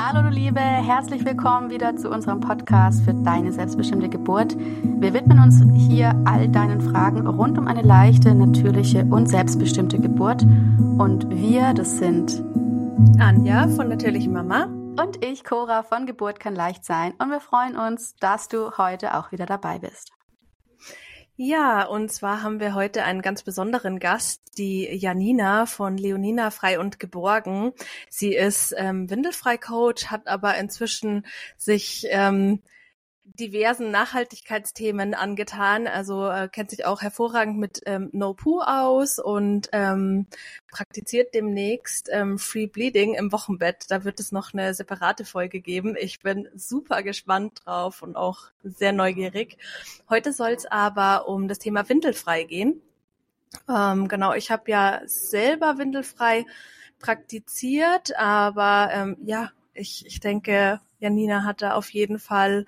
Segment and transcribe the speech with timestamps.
[0.00, 4.56] Hallo du Liebe, herzlich willkommen wieder zu unserem Podcast für deine selbstbestimmte Geburt.
[4.56, 10.42] Wir widmen uns hier all deinen Fragen rund um eine leichte, natürliche und selbstbestimmte Geburt.
[10.42, 12.44] Und wir, das sind
[13.18, 14.66] Anja von Natürliche Mama
[15.02, 17.14] und ich, Cora von Geburt kann leicht sein.
[17.18, 20.12] Und wir freuen uns, dass du heute auch wieder dabei bist.
[21.40, 26.80] Ja, und zwar haben wir heute einen ganz besonderen Gast, die Janina von Leonina Frei
[26.80, 27.72] und Geborgen.
[28.10, 31.24] Sie ist ähm, Windelfrei-Coach, hat aber inzwischen
[31.56, 32.60] sich ähm,
[33.38, 35.86] diversen Nachhaltigkeitsthemen angetan.
[35.86, 40.26] Also äh, kennt sich auch hervorragend mit ähm, No Poo aus und ähm,
[40.70, 43.86] praktiziert demnächst ähm, Free Bleeding im Wochenbett.
[43.88, 45.96] Da wird es noch eine separate Folge geben.
[45.98, 49.56] Ich bin super gespannt drauf und auch sehr neugierig.
[50.08, 52.82] Heute soll es aber um das Thema Windelfrei gehen.
[53.68, 56.44] Ähm, genau, ich habe ja selber Windelfrei
[56.98, 62.66] praktiziert, aber ähm, ja, ich, ich denke, Janina hatte auf jeden Fall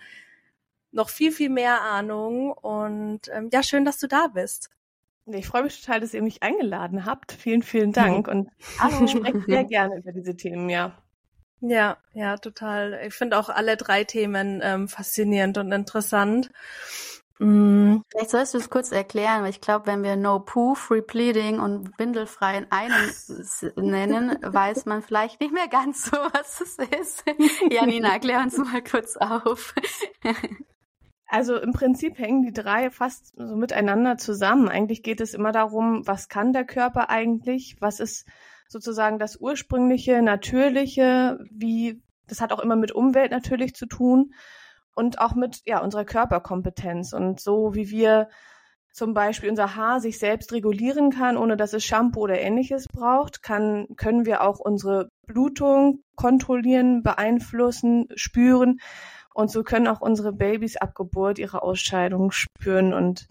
[0.93, 2.53] noch viel, viel mehr Ahnung.
[2.53, 4.71] Und ähm, ja, schön, dass du da bist.
[5.27, 7.33] Ich freue mich total, dass ihr mich eingeladen habt.
[7.33, 8.29] Vielen, vielen Dank.
[8.29, 8.51] Und
[9.05, 10.97] ich spreche sehr gerne über diese Themen, ja.
[11.61, 13.01] Ja, ja, total.
[13.07, 16.51] Ich finde auch alle drei Themen ähm, faszinierend und interessant.
[17.39, 17.99] Mm.
[18.11, 21.61] Vielleicht sollst du es kurz erklären, weil ich glaube, wenn wir No Poo, Free Bleeding
[21.61, 23.11] und Windelfrei in einem
[23.77, 27.25] nennen, weiß man vielleicht nicht mehr ganz so, was es ist.
[27.71, 29.75] Janina, klär uns mal kurz auf.
[31.33, 34.69] Also im Prinzip hängen die drei fast so miteinander zusammen.
[34.69, 37.77] Eigentlich geht es immer darum, was kann der Körper eigentlich?
[37.79, 38.27] Was ist
[38.69, 41.39] sozusagen das ursprüngliche, natürliche?
[41.53, 44.35] Wie, das hat auch immer mit Umwelt natürlich zu tun
[44.97, 48.29] und auch mit, ja, unserer Körperkompetenz und so wie wir
[48.93, 53.41] zum Beispiel unser Haar sich selbst regulieren kann, ohne dass es Shampoo oder ähnliches braucht,
[53.41, 58.81] kann, können wir auch unsere Blutung kontrollieren, beeinflussen, spüren.
[59.35, 63.29] Und so können auch unsere Babys ab Geburt ihre Ausscheidung spüren und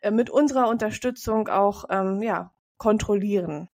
[0.00, 3.68] äh, mit unserer Unterstützung auch ähm, ja, kontrollieren.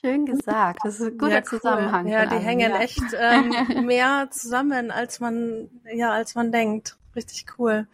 [0.00, 0.80] Schön gesagt.
[0.84, 1.60] Das ist ein guter ja, cool.
[1.60, 2.06] Zusammenhang.
[2.08, 2.80] Ja, die hängen ja.
[2.80, 3.54] echt ähm,
[3.86, 6.98] mehr zusammen, als man, ja, als man denkt.
[7.16, 7.86] Richtig cool.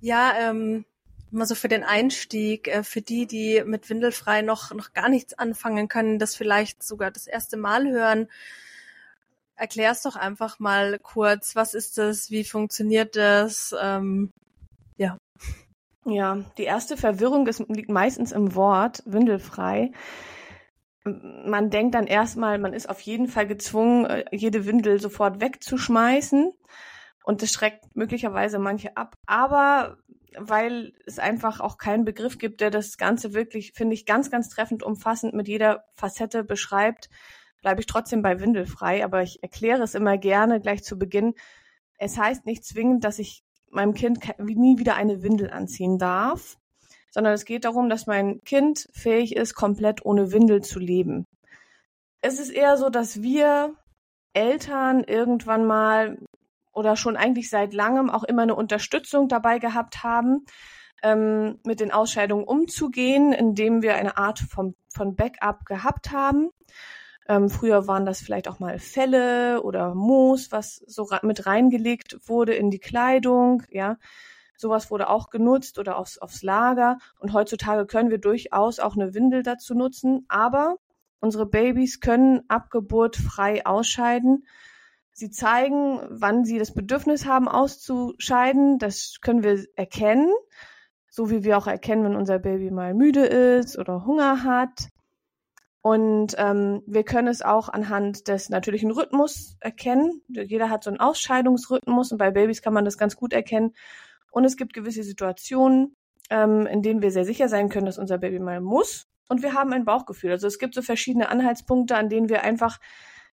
[0.00, 0.84] Ja, ähm,
[1.32, 5.34] mal so für den Einstieg, äh, für die, die mit Windelfrei noch, noch gar nichts
[5.34, 8.28] anfangen können, das vielleicht sogar das erste Mal hören
[9.60, 13.74] erklär's doch einfach mal kurz, was ist das, wie funktioniert das?
[13.80, 14.32] Ähm,
[14.96, 15.18] ja.
[16.06, 19.92] Ja, die erste Verwirrung ist, liegt meistens im Wort windelfrei.
[21.04, 26.52] Man denkt dann erstmal, man ist auf jeden Fall gezwungen, äh, jede Windel sofort wegzuschmeißen.
[27.24, 29.14] Und das schreckt möglicherweise manche ab.
[29.26, 29.98] Aber
[30.38, 34.48] weil es einfach auch keinen Begriff gibt, der das Ganze wirklich, finde ich, ganz, ganz
[34.48, 37.10] treffend umfassend mit jeder Facette beschreibt,
[37.60, 41.34] bleibe ich trotzdem bei windelfrei, aber ich erkläre es immer gerne gleich zu Beginn.
[41.98, 46.56] Es heißt nicht zwingend, dass ich meinem Kind nie wieder eine Windel anziehen darf,
[47.10, 51.26] sondern es geht darum, dass mein Kind fähig ist, komplett ohne Windel zu leben.
[52.20, 53.74] Es ist eher so, dass wir
[54.32, 56.18] Eltern irgendwann mal
[56.72, 60.44] oder schon eigentlich seit langem auch immer eine Unterstützung dabei gehabt haben,
[61.02, 66.50] ähm, mit den Ausscheidungen umzugehen, indem wir eine Art von, von Backup gehabt haben.
[67.30, 72.54] Ähm, früher waren das vielleicht auch mal Felle oder Moos, was so mit reingelegt wurde
[72.54, 73.98] in die Kleidung, ja.
[74.56, 76.98] Sowas wurde auch genutzt oder aufs, aufs Lager.
[77.20, 80.26] Und heutzutage können wir durchaus auch eine Windel dazu nutzen.
[80.26, 80.78] Aber
[81.20, 84.44] unsere Babys können ab Geburt frei ausscheiden.
[85.12, 88.80] Sie zeigen, wann sie das Bedürfnis haben, auszuscheiden.
[88.80, 90.32] Das können wir erkennen.
[91.08, 94.88] So wie wir auch erkennen, wenn unser Baby mal müde ist oder Hunger hat.
[95.82, 100.22] Und ähm, wir können es auch anhand des natürlichen Rhythmus erkennen.
[100.28, 103.74] Jeder hat so einen Ausscheidungsrhythmus und bei Babys kann man das ganz gut erkennen.
[104.30, 105.96] Und es gibt gewisse Situationen,
[106.28, 109.06] ähm, in denen wir sehr sicher sein können, dass unser Baby mal muss.
[109.28, 110.32] Und wir haben ein Bauchgefühl.
[110.32, 112.78] Also es gibt so verschiedene Anhaltspunkte, an denen wir einfach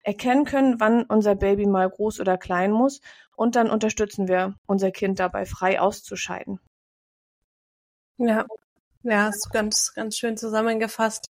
[0.03, 3.01] erkennen können, wann unser Baby mal groß oder klein muss.
[3.37, 6.61] Und dann unterstützen wir unser Kind dabei, frei auszuscheiden.
[8.19, 8.47] Ja,
[9.03, 11.32] ja, ist ganz, ganz schön zusammengefasst.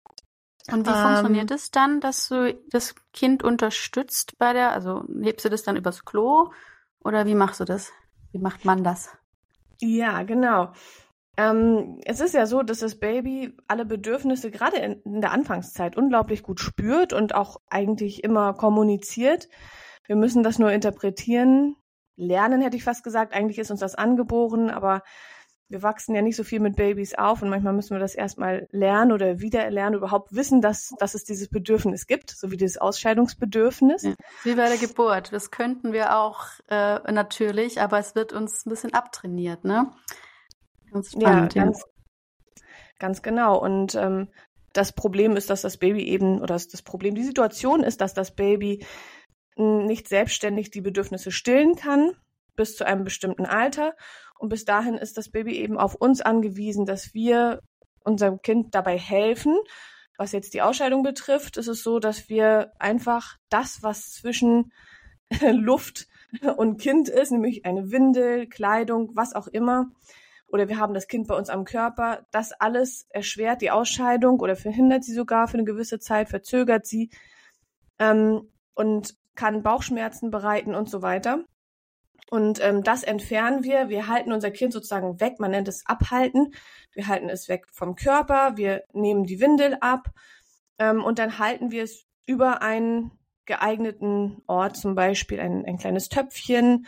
[0.71, 5.45] Und wie ähm, funktioniert es dann, dass du das Kind unterstützt bei der, also hebst
[5.45, 6.51] du das dann übers Klo
[7.01, 7.93] oder wie machst du das?
[8.33, 9.11] Wie macht man das?
[9.81, 10.73] Ja, genau.
[11.37, 15.97] Ähm, es ist ja so, dass das Baby alle Bedürfnisse gerade in, in der Anfangszeit
[15.97, 19.49] unglaublich gut spürt und auch eigentlich immer kommuniziert.
[20.07, 21.77] Wir müssen das nur interpretieren,
[22.17, 23.35] lernen, hätte ich fast gesagt.
[23.35, 25.03] Eigentlich ist uns das angeboren, aber
[25.69, 28.69] wir wachsen ja nicht so viel mit Babys auf und manchmal müssen wir das erstmal
[28.71, 32.79] lernen oder wieder erlernen, überhaupt wissen, dass, dass es dieses Bedürfnis gibt, so wie dieses
[32.79, 34.03] Ausscheidungsbedürfnis.
[34.03, 34.15] Ja.
[34.45, 35.33] Wie bei der Geburt.
[35.33, 39.93] Das könnten wir auch äh, natürlich, aber es wird uns ein bisschen abtrainiert, ne?
[40.93, 41.65] Ganz spannend, ja.
[41.65, 42.65] Ganz, ja.
[43.01, 43.59] ganz genau.
[43.59, 44.29] Und ähm,
[44.73, 48.35] das Problem ist, dass das Baby eben, oder das Problem, die Situation ist, dass das
[48.35, 48.87] Baby
[49.57, 52.13] nicht selbstständig die Bedürfnisse stillen kann
[52.57, 53.95] bis zu einem bestimmten Alter.
[54.39, 57.63] Und bis dahin ist das Baby eben auf uns angewiesen, dass wir
[58.05, 59.57] unserem Kind dabei helfen.
[60.19, 64.73] Was jetzt die Ausscheidung betrifft, ist es so, dass wir einfach das, was zwischen
[65.53, 66.07] Luft
[66.57, 69.87] und Kind ist, nämlich eine Windel, Kleidung, was auch immer,
[70.49, 74.57] oder wir haben das Kind bei uns am Körper, das alles erschwert die Ausscheidung oder
[74.57, 77.11] verhindert sie sogar für eine gewisse Zeit, verzögert sie
[77.99, 81.45] ähm, und kann Bauchschmerzen bereiten und so weiter.
[82.31, 83.89] Und ähm, das entfernen wir.
[83.89, 85.39] Wir halten unser Kind sozusagen weg.
[85.39, 86.53] Man nennt es abhalten.
[86.93, 88.57] Wir halten es weg vom Körper.
[88.57, 90.11] Wir nehmen die Windel ab
[90.79, 93.13] ähm, und dann halten wir es über einen
[93.47, 96.87] geeigneten Ort, zum Beispiel ein, ein kleines Töpfchen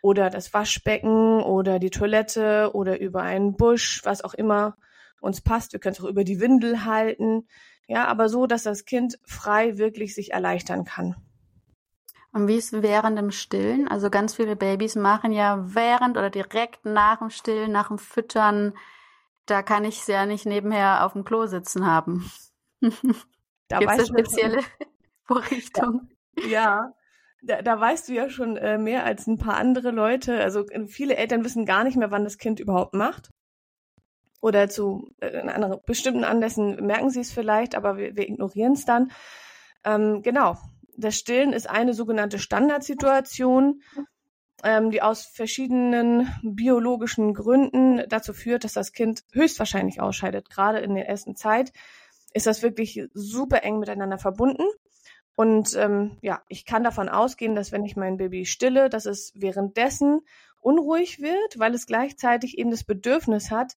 [0.00, 4.76] oder das Waschbecken oder die Toilette oder über einen Busch, was auch immer
[5.20, 5.72] uns passt.
[5.72, 7.48] Wir können es auch über die Windel halten.
[7.88, 11.16] Ja, aber so, dass das Kind frei wirklich sich erleichtern kann.
[12.38, 13.88] Und wie ist während dem Stillen?
[13.88, 18.74] Also ganz viele Babys machen ja während oder direkt nach dem Stillen, nach dem Füttern,
[19.46, 22.30] da kann ich es ja nicht nebenher auf dem Klo sitzen haben.
[23.66, 24.60] Da Gibt es spezielle
[25.24, 26.08] Vorrichtung?
[26.38, 26.92] Ja, ja.
[27.42, 30.40] Da, da weißt du ja schon äh, mehr als ein paar andere Leute.
[30.40, 33.30] Also äh, viele Eltern wissen gar nicht mehr, wann das Kind überhaupt macht.
[34.40, 38.84] Oder zu äh, anderen bestimmten Anlässen merken sie es vielleicht, aber wir, wir ignorieren es
[38.84, 39.10] dann.
[39.84, 40.56] Ähm, genau,
[40.98, 43.82] das Stillen ist eine sogenannte Standardsituation,
[44.64, 50.50] ähm, die aus verschiedenen biologischen Gründen dazu führt, dass das Kind höchstwahrscheinlich ausscheidet.
[50.50, 51.72] Gerade in der ersten Zeit
[52.34, 54.64] ist das wirklich super eng miteinander verbunden.
[55.36, 59.32] Und ähm, ja, ich kann davon ausgehen, dass wenn ich mein Baby stille, dass es
[59.36, 60.20] währenddessen
[60.60, 63.76] unruhig wird, weil es gleichzeitig eben das Bedürfnis hat,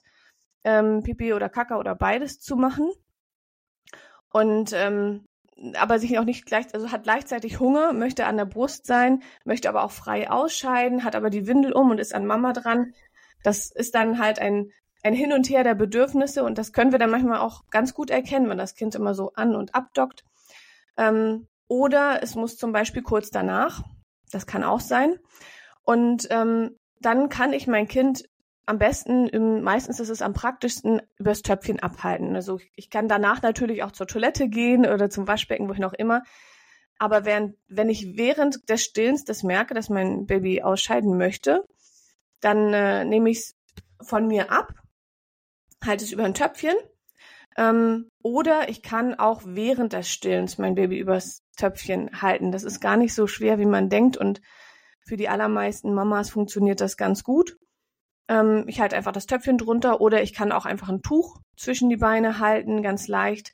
[0.63, 2.91] ähm, Pipi oder Kaka oder beides zu machen.
[4.31, 5.25] Und ähm,
[5.77, 9.69] aber sich auch nicht gleich, also hat gleichzeitig Hunger, möchte an der Brust sein, möchte
[9.69, 12.93] aber auch frei ausscheiden, hat aber die Windel um und ist an Mama dran.
[13.43, 14.71] Das ist dann halt ein,
[15.03, 18.09] ein Hin und Her der Bedürfnisse und das können wir dann manchmal auch ganz gut
[18.09, 20.23] erkennen, wenn das Kind immer so an- und abdockt.
[20.97, 23.83] Ähm, oder es muss zum Beispiel kurz danach,
[24.31, 25.15] das kann auch sein.
[25.83, 28.25] Und ähm, dann kann ich mein Kind
[28.65, 32.35] am besten, im, meistens ist es am praktischsten, übers Töpfchen abhalten.
[32.35, 36.23] Also ich kann danach natürlich auch zur Toilette gehen oder zum Waschbecken, wohin auch immer.
[36.99, 41.65] Aber während, wenn ich während des Stillens das merke, dass mein Baby ausscheiden möchte,
[42.41, 43.55] dann äh, nehme ich es
[44.01, 44.73] von mir ab,
[45.83, 46.75] halte es über ein Töpfchen.
[47.57, 52.51] Ähm, oder ich kann auch während des Stillens mein Baby übers Töpfchen halten.
[52.51, 54.15] Das ist gar nicht so schwer, wie man denkt.
[54.15, 54.41] Und
[55.03, 57.57] für die allermeisten Mamas funktioniert das ganz gut.
[58.27, 61.89] Ähm, ich halte einfach das Töpfchen drunter oder ich kann auch einfach ein Tuch zwischen
[61.89, 63.51] die Beine halten, ganz leicht,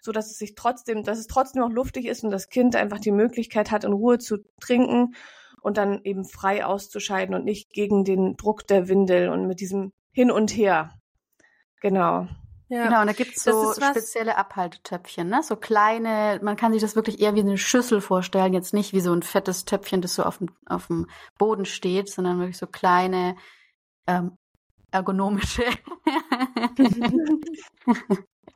[0.00, 2.98] so dass es sich trotzdem, dass es trotzdem noch luftig ist und das Kind einfach
[2.98, 5.14] die Möglichkeit hat, in Ruhe zu trinken
[5.60, 9.92] und dann eben frei auszuscheiden und nicht gegen den Druck der Windel und mit diesem
[10.12, 10.90] Hin und Her.
[11.80, 12.26] Genau.
[12.70, 12.84] Ja.
[12.84, 15.42] Genau, und da gibt's so spezielle Abhaltetöpfchen, ne?
[15.42, 19.00] So kleine, man kann sich das wirklich eher wie eine Schüssel vorstellen, jetzt nicht wie
[19.00, 21.06] so ein fettes Töpfchen, das so auf dem, auf dem
[21.38, 23.36] Boden steht, sondern wirklich so kleine
[24.08, 24.36] ähm,
[24.90, 25.62] ergonomische.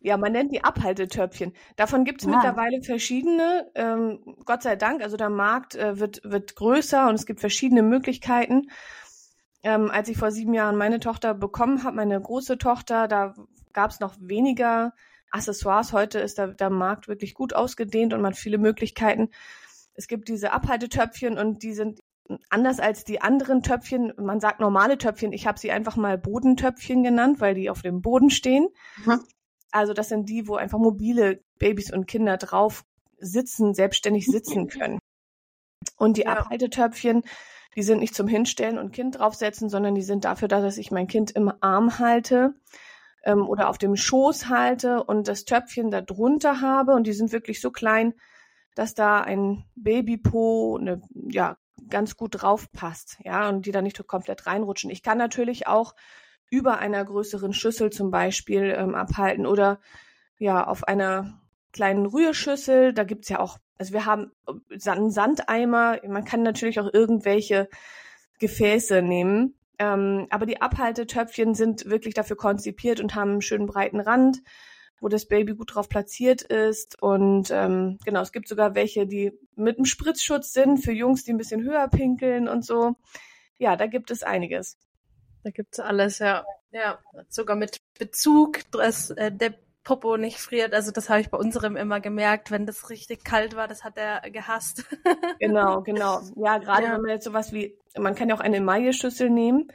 [0.00, 1.52] ja, man nennt die Abhaltetöpfchen.
[1.76, 2.34] Davon gibt es ja.
[2.34, 3.70] mittlerweile verschiedene.
[3.74, 7.82] Ähm, Gott sei Dank, also der Markt äh, wird, wird größer und es gibt verschiedene
[7.82, 8.70] Möglichkeiten.
[9.62, 13.34] Ähm, als ich vor sieben Jahren meine Tochter bekommen habe, meine große Tochter, da
[13.72, 14.92] gab es noch weniger
[15.30, 15.92] Accessoires.
[15.92, 19.28] Heute ist der, der Markt wirklich gut ausgedehnt und man hat viele Möglichkeiten.
[19.94, 22.00] Es gibt diese Abhaltetöpfchen und die sind
[22.50, 27.02] anders als die anderen Töpfchen, man sagt normale Töpfchen, ich habe sie einfach mal Bodentöpfchen
[27.02, 28.68] genannt, weil die auf dem Boden stehen.
[29.04, 29.20] Mhm.
[29.70, 32.84] Also das sind die, wo einfach mobile Babys und Kinder drauf
[33.18, 34.98] sitzen, selbstständig sitzen können.
[35.96, 36.38] Und die ja.
[36.38, 37.22] Abhaltetöpfchen,
[37.74, 40.90] die sind nicht zum Hinstellen und Kind draufsetzen, sondern die sind dafür da, dass ich
[40.90, 42.54] mein Kind im Arm halte
[43.24, 46.92] ähm, oder auf dem Schoß halte und das Töpfchen da drunter habe.
[46.92, 48.14] Und die sind wirklich so klein,
[48.74, 51.56] dass da ein Babypo, eine ja,
[51.88, 54.90] ganz gut drauf passt, ja, und die da nicht so komplett reinrutschen.
[54.90, 55.94] Ich kann natürlich auch
[56.50, 59.80] über einer größeren Schüssel zum Beispiel ähm, abhalten oder
[60.38, 61.40] ja, auf einer
[61.72, 66.80] kleinen Rührschüssel, da gibt's ja auch, also wir haben äh, einen Sandeimer, man kann natürlich
[66.80, 67.68] auch irgendwelche
[68.38, 74.00] Gefäße nehmen, Ähm, aber die Abhaltetöpfchen sind wirklich dafür konzipiert und haben einen schönen breiten
[74.00, 74.42] Rand,
[75.02, 77.02] wo das Baby gut drauf platziert ist.
[77.02, 81.32] Und ähm, genau, es gibt sogar welche, die mit einem Spritzschutz sind für Jungs, die
[81.32, 82.94] ein bisschen höher pinkeln und so.
[83.58, 84.78] Ja, da gibt es einiges.
[85.42, 86.44] Da gibt's alles, ja.
[86.70, 90.72] Ja, sogar mit Bezug, dass äh, der Popo nicht friert.
[90.72, 93.98] Also das habe ich bei unserem immer gemerkt, wenn das richtig kalt war, das hat
[93.98, 94.84] er gehasst.
[95.40, 96.20] genau, genau.
[96.36, 96.92] Ja, gerade ja.
[96.94, 99.68] wenn man jetzt sowas wie, man kann ja auch eine Emaille-Schüssel nehmen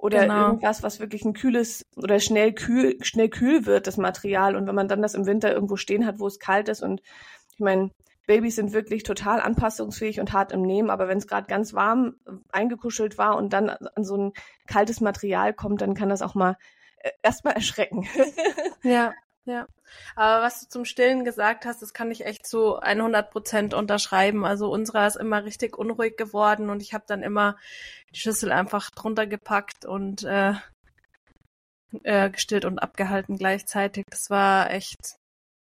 [0.00, 0.46] oder genau.
[0.46, 4.56] irgendwas, was wirklich ein kühles oder schnell kühl, schnell kühl wird, das Material.
[4.56, 7.02] Und wenn man dann das im Winter irgendwo stehen hat, wo es kalt ist und
[7.52, 7.90] ich meine,
[8.26, 12.14] Babys sind wirklich total anpassungsfähig und hart im Nehmen, aber wenn es gerade ganz warm
[12.26, 14.32] äh, eingekuschelt war und dann an so ein
[14.66, 16.56] kaltes Material kommt, dann kann das auch mal
[16.98, 18.08] äh, erstmal erschrecken.
[18.82, 19.12] ja,
[19.44, 19.66] ja.
[20.16, 24.44] Aber was du zum Stillen gesagt hast, das kann ich echt zu 100 Prozent unterschreiben.
[24.44, 27.56] Also unserer ist immer richtig unruhig geworden und ich habe dann immer
[28.14, 30.54] die Schüssel einfach drunter gepackt und äh,
[32.02, 34.04] äh, gestillt und abgehalten gleichzeitig.
[34.10, 35.16] Das war echt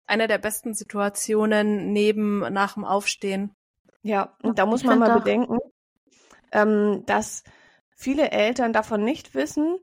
[0.08, 3.56] eine der besten Situationen neben nach dem Aufstehen.
[4.04, 5.58] Ja, und da muss man mal bedenken,
[6.52, 7.44] ähm, dass
[7.96, 9.78] viele Eltern davon nicht wissen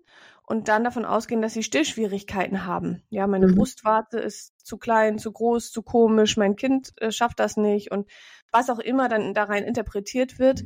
[0.47, 3.03] und dann davon ausgehen, dass sie Stillschwierigkeiten haben.
[3.09, 3.57] Ja, meine mhm.
[3.57, 8.09] Brustwarze ist zu klein, zu groß, zu komisch, mein Kind äh, schafft das nicht und
[8.53, 10.65] was auch immer dann da rein interpretiert wird,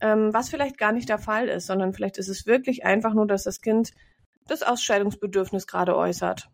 [0.00, 3.26] ähm, was vielleicht gar nicht der Fall ist, sondern vielleicht ist es wirklich einfach nur,
[3.26, 3.92] dass das Kind
[4.46, 6.50] das Ausscheidungsbedürfnis gerade äußert.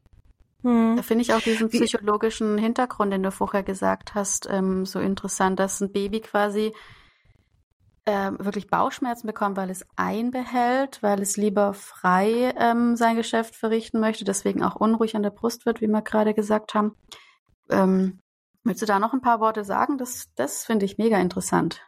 [0.63, 0.97] Hm.
[0.97, 5.59] Da finde ich auch diesen psychologischen Hintergrund, den du vorher gesagt hast, ähm, so interessant,
[5.59, 6.73] dass ein Baby quasi
[8.07, 14.01] ähm, wirklich Bauchschmerzen bekommt, weil es einbehält, weil es lieber frei ähm, sein Geschäft verrichten
[14.01, 16.97] möchte, deswegen auch unruhig an der Brust wird, wie wir gerade gesagt haben.
[17.69, 18.21] Ähm,
[18.65, 19.99] willst du da noch ein paar Worte sagen?
[19.99, 21.83] Das, das finde ich mega interessant.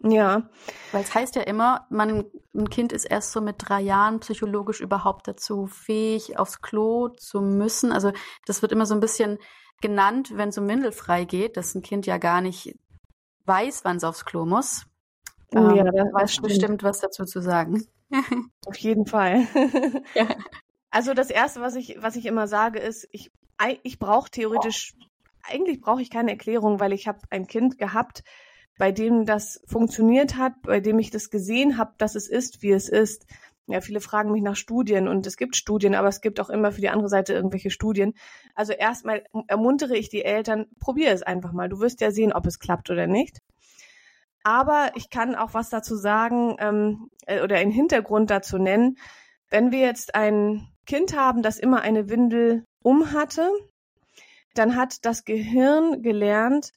[0.00, 0.48] Ja.
[0.92, 4.80] Weil es heißt ja immer, man, ein Kind ist erst so mit drei Jahren psychologisch
[4.80, 7.92] überhaupt dazu fähig, aufs Klo zu müssen.
[7.92, 8.12] Also
[8.46, 9.38] das wird immer so ein bisschen
[9.80, 12.76] genannt, wenn es um Windelfrei geht, dass ein Kind ja gar nicht
[13.46, 14.86] weiß, wann es aufs Klo muss.
[15.54, 17.84] Ähm, ja, da weiß bestimmt was dazu zu sagen.
[18.66, 19.46] Auf jeden Fall.
[20.14, 20.28] ja.
[20.90, 23.30] Also das erste, was ich, was ich immer sage, ist, ich,
[23.82, 24.94] ich brauche theoretisch,
[25.42, 28.24] eigentlich brauche ich keine Erklärung, weil ich habe ein Kind gehabt,
[28.78, 32.70] bei dem das funktioniert hat, bei dem ich das gesehen habe, dass es ist, wie
[32.70, 33.26] es ist.
[33.66, 36.72] Ja, viele fragen mich nach Studien und es gibt Studien, aber es gibt auch immer
[36.72, 38.14] für die andere Seite irgendwelche Studien.
[38.54, 41.68] Also erstmal ermuntere ich die Eltern, probier es einfach mal.
[41.68, 43.40] Du wirst ja sehen, ob es klappt oder nicht.
[44.44, 48.96] Aber ich kann auch was dazu sagen ähm, äh, oder einen Hintergrund dazu nennen.
[49.50, 53.50] Wenn wir jetzt ein Kind haben, das immer eine Windel um hatte,
[54.54, 56.72] dann hat das Gehirn gelernt,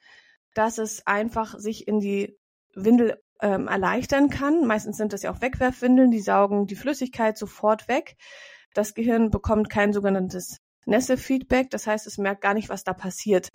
[0.54, 2.38] dass es einfach sich in die
[2.74, 4.66] Windel ähm, erleichtern kann.
[4.66, 8.16] Meistens sind das ja auch Wegwerfwindeln, die saugen die Flüssigkeit sofort weg.
[8.74, 13.50] Das Gehirn bekommt kein sogenanntes Nässe-Feedback, das heißt, es merkt gar nicht, was da passiert.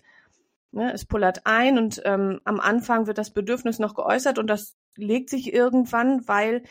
[0.77, 4.77] Ne, es pullert ein und ähm, am Anfang wird das Bedürfnis noch geäußert und das
[4.95, 6.65] legt sich irgendwann, weil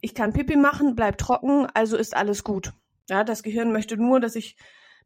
[0.00, 2.72] ich kann Pipi machen, bleib trocken, also ist alles gut.
[3.10, 4.56] Ja, das Gehirn möchte nur, dass ich,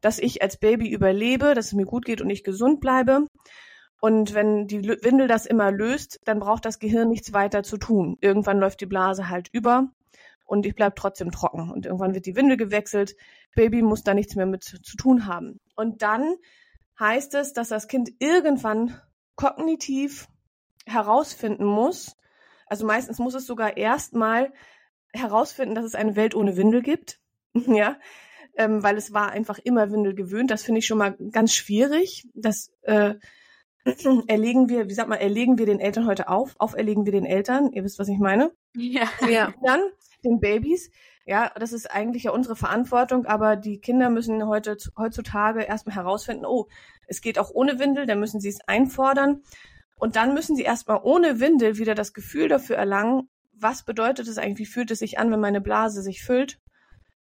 [0.01, 3.25] dass ich als Baby überlebe, dass es mir gut geht und ich gesund bleibe.
[4.01, 8.19] Und wenn die Windel das immer löst, dann braucht das Gehirn nichts weiter zu tun.
[8.21, 9.89] Irgendwann läuft die Blase halt über
[10.45, 11.71] und ich bleib trotzdem trocken.
[11.71, 13.15] Und irgendwann wird die Windel gewechselt.
[13.55, 15.59] Baby muss da nichts mehr mit zu tun haben.
[15.75, 16.35] Und dann
[16.99, 18.99] heißt es, dass das Kind irgendwann
[19.35, 20.27] kognitiv
[20.85, 22.17] herausfinden muss,
[22.67, 24.53] also meistens muss es sogar erstmal
[25.13, 27.19] herausfinden, dass es eine Welt ohne Windel gibt.
[27.53, 27.97] ja,
[28.55, 30.51] ähm, weil es war einfach immer Windel gewöhnt.
[30.51, 32.27] Das finde ich schon mal ganz schwierig.
[32.33, 33.15] Das äh,
[34.27, 37.71] erlegen wir, wie sagt man, erlegen wir den Eltern heute auf, auferlegen wir den Eltern,
[37.71, 38.51] ihr wisst, was ich meine.
[38.75, 39.09] Ja.
[39.29, 39.53] ja.
[39.63, 39.81] Dann
[40.23, 40.89] den Babys,
[41.25, 46.45] ja, das ist eigentlich ja unsere Verantwortung, aber die Kinder müssen heute, heutzutage erstmal herausfinden,
[46.45, 46.67] oh,
[47.07, 49.43] es geht auch ohne Windel, dann müssen sie es einfordern.
[49.97, 54.37] Und dann müssen sie erstmal ohne Windel wieder das Gefühl dafür erlangen, was bedeutet es
[54.37, 56.59] eigentlich, wie fühlt es sich an, wenn meine Blase sich füllt?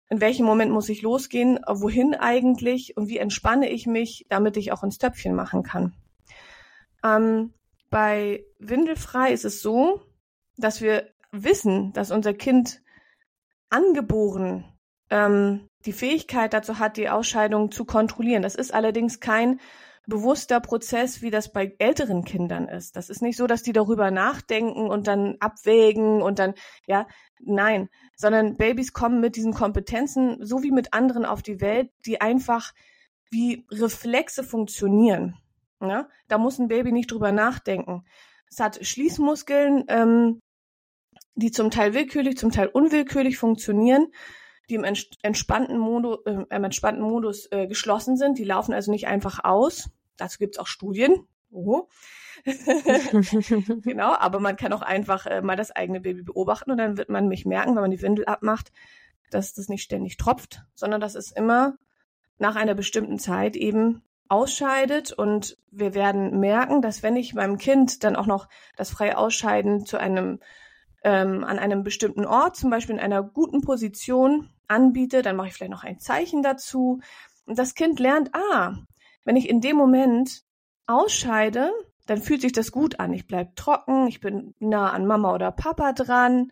[0.08, 1.58] In welchem Moment muss ich losgehen?
[1.66, 2.96] Wohin eigentlich?
[2.96, 5.94] Und wie entspanne ich mich, damit ich auch ins Töpfchen machen kann?
[7.04, 7.52] Ähm,
[7.90, 10.02] bei Windelfrei ist es so,
[10.56, 12.82] dass wir wissen, dass unser Kind
[13.70, 14.64] angeboren
[15.10, 18.42] ähm, die Fähigkeit dazu hat, die Ausscheidung zu kontrollieren.
[18.42, 19.60] Das ist allerdings kein
[20.06, 22.96] bewusster Prozess, wie das bei älteren Kindern ist.
[22.96, 26.54] Das ist nicht so, dass die darüber nachdenken und dann abwägen und dann,
[26.86, 27.06] ja,
[27.40, 32.20] nein, sondern Babys kommen mit diesen Kompetenzen, so wie mit anderen auf die Welt, die
[32.20, 32.72] einfach
[33.30, 35.36] wie Reflexe funktionieren.
[35.88, 36.08] Ja?
[36.28, 38.04] Da muss ein Baby nicht drüber nachdenken.
[38.48, 40.40] Es hat Schließmuskeln, ähm,
[41.34, 44.08] die zum Teil willkürlich, zum Teil unwillkürlich funktionieren,
[44.68, 48.38] die im entspannten, Modu, äh, im entspannten Modus äh, geschlossen sind.
[48.38, 49.90] Die laufen also nicht einfach aus.
[50.16, 51.26] Dazu gibt's auch Studien.
[51.50, 51.88] Oh.
[52.44, 57.08] genau, aber man kann auch einfach äh, mal das eigene Baby beobachten und dann wird
[57.08, 58.72] man mich merken, wenn man die Windel abmacht,
[59.30, 61.76] dass das nicht ständig tropft, sondern dass es immer
[62.38, 65.12] nach einer bestimmten Zeit eben ausscheidet.
[65.12, 69.86] Und wir werden merken, dass wenn ich meinem Kind dann auch noch das freie Ausscheiden
[69.86, 70.40] zu einem
[71.04, 75.54] ähm, an einem bestimmten Ort, zum Beispiel in einer guten Position anbiete, dann mache ich
[75.54, 77.00] vielleicht noch ein Zeichen dazu.
[77.46, 78.74] Und das Kind lernt, ah,
[79.24, 80.42] wenn ich in dem Moment
[80.86, 81.72] ausscheide,
[82.06, 83.12] dann fühlt sich das gut an.
[83.12, 86.50] Ich bleib trocken, ich bin nah an Mama oder Papa dran,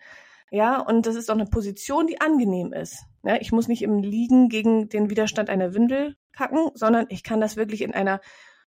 [0.50, 3.04] ja, und das ist auch eine Position, die angenehm ist.
[3.22, 3.40] Ne?
[3.40, 7.56] Ich muss nicht im Liegen gegen den Widerstand einer Windel kacken, sondern ich kann das
[7.56, 8.20] wirklich in einer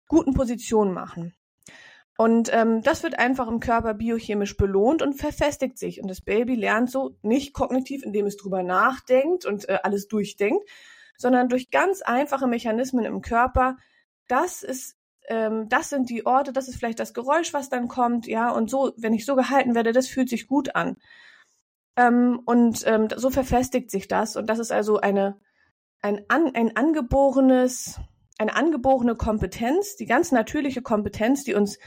[0.07, 1.35] guten Position machen.
[2.19, 6.01] Und ähm, das wird einfach im Körper biochemisch belohnt und verfestigt sich.
[6.01, 10.69] Und das Baby lernt so nicht kognitiv, indem es drüber nachdenkt und äh, alles durchdenkt,
[11.17, 13.77] sondern durch ganz einfache Mechanismen im Körper.
[14.29, 14.97] Das ist,
[15.29, 18.51] ähm, das sind die Orte, das ist vielleicht das Geräusch, was dann kommt, ja.
[18.51, 20.97] Und so, wenn ich so gehalten werde, das fühlt sich gut an.
[21.97, 24.37] Ähm, und ähm, so verfestigt sich das.
[24.37, 25.39] Und das ist also eine,
[26.01, 28.01] ein, an, ein angeborenes,
[28.39, 31.79] eine angeborene Kompetenz, die ganz natürliche Kompetenz, die uns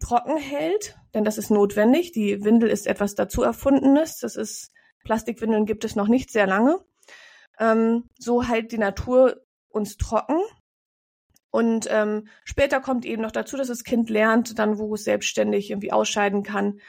[0.00, 2.12] trocken hält, denn das ist notwendig.
[2.12, 4.18] Die Windel ist etwas dazu erfundenes.
[4.18, 4.70] Das ist,
[5.04, 6.78] Plastikwindeln gibt es noch nicht sehr lange.
[7.58, 10.40] Ähm, so hält die Natur uns trocken.
[11.50, 15.70] Und ähm, später kommt eben noch dazu, dass das Kind lernt, dann wo es selbstständig
[15.70, 16.80] irgendwie ausscheiden kann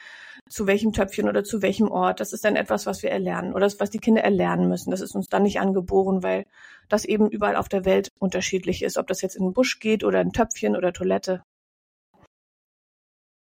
[0.48, 2.20] zu welchem Töpfchen oder zu welchem Ort.
[2.20, 4.90] Das ist dann etwas, was wir erlernen oder was die Kinder erlernen müssen.
[4.90, 6.46] Das ist uns dann nicht angeboren, weil
[6.88, 10.04] das eben überall auf der Welt unterschiedlich ist, ob das jetzt in den Busch geht
[10.04, 11.42] oder ein Töpfchen oder Toilette.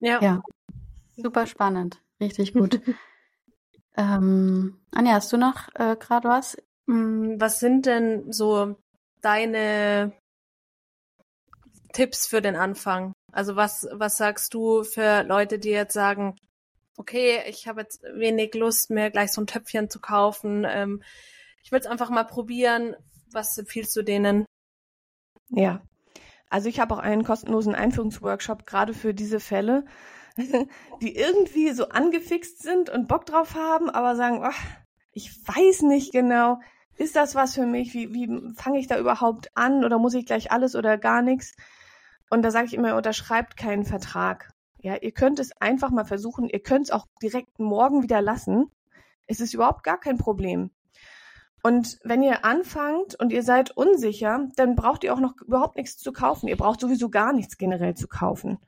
[0.01, 0.21] Ja.
[0.21, 0.43] ja.
[1.17, 2.03] Super spannend.
[2.21, 2.81] Richtig gut.
[3.97, 6.57] ähm, Anja, hast du noch äh, gerade was?
[6.87, 8.77] Mm, was sind denn so
[9.21, 10.13] deine
[11.93, 13.13] Tipps für den Anfang?
[13.33, 16.37] Also was, was sagst du für Leute, die jetzt sagen,
[16.97, 20.65] okay, ich habe jetzt wenig Lust mehr, gleich so ein Töpfchen zu kaufen.
[20.69, 21.03] Ähm,
[21.63, 22.97] ich will es einfach mal probieren.
[23.33, 24.45] Was empfiehlst du denen?
[25.49, 25.83] Ja,
[26.49, 29.85] also ich habe auch einen kostenlosen Einführungsworkshop gerade für diese Fälle,
[31.03, 34.77] die irgendwie so angefixt sind und Bock drauf haben, aber sagen, oh,
[35.13, 36.61] ich weiß nicht genau,
[36.97, 37.93] ist das was für mich?
[37.93, 41.57] Wie, wie fange ich da überhaupt an oder muss ich gleich alles oder gar nichts?
[42.31, 44.54] Und da sage ich immer, unterschreibt keinen Vertrag.
[44.85, 46.47] Ja, ihr könnt es einfach mal versuchen.
[46.51, 48.71] Ihr könnt es auch direkt morgen wieder lassen.
[49.27, 50.73] Es ist überhaupt gar kein Problem.
[51.63, 55.97] Und wenn ihr anfangt und ihr seid unsicher, dann braucht ihr auch noch überhaupt nichts
[55.97, 56.49] zu kaufen.
[56.49, 58.59] Ihr braucht sowieso gar nichts generell zu kaufen.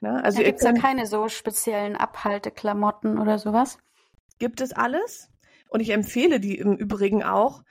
[0.00, 0.24] Ne?
[0.24, 3.78] Also da gibt es ja keine so speziellen Abhalteklamotten oder sowas.
[4.40, 5.30] Gibt es alles.
[5.68, 7.62] Und ich empfehle die im Übrigen auch.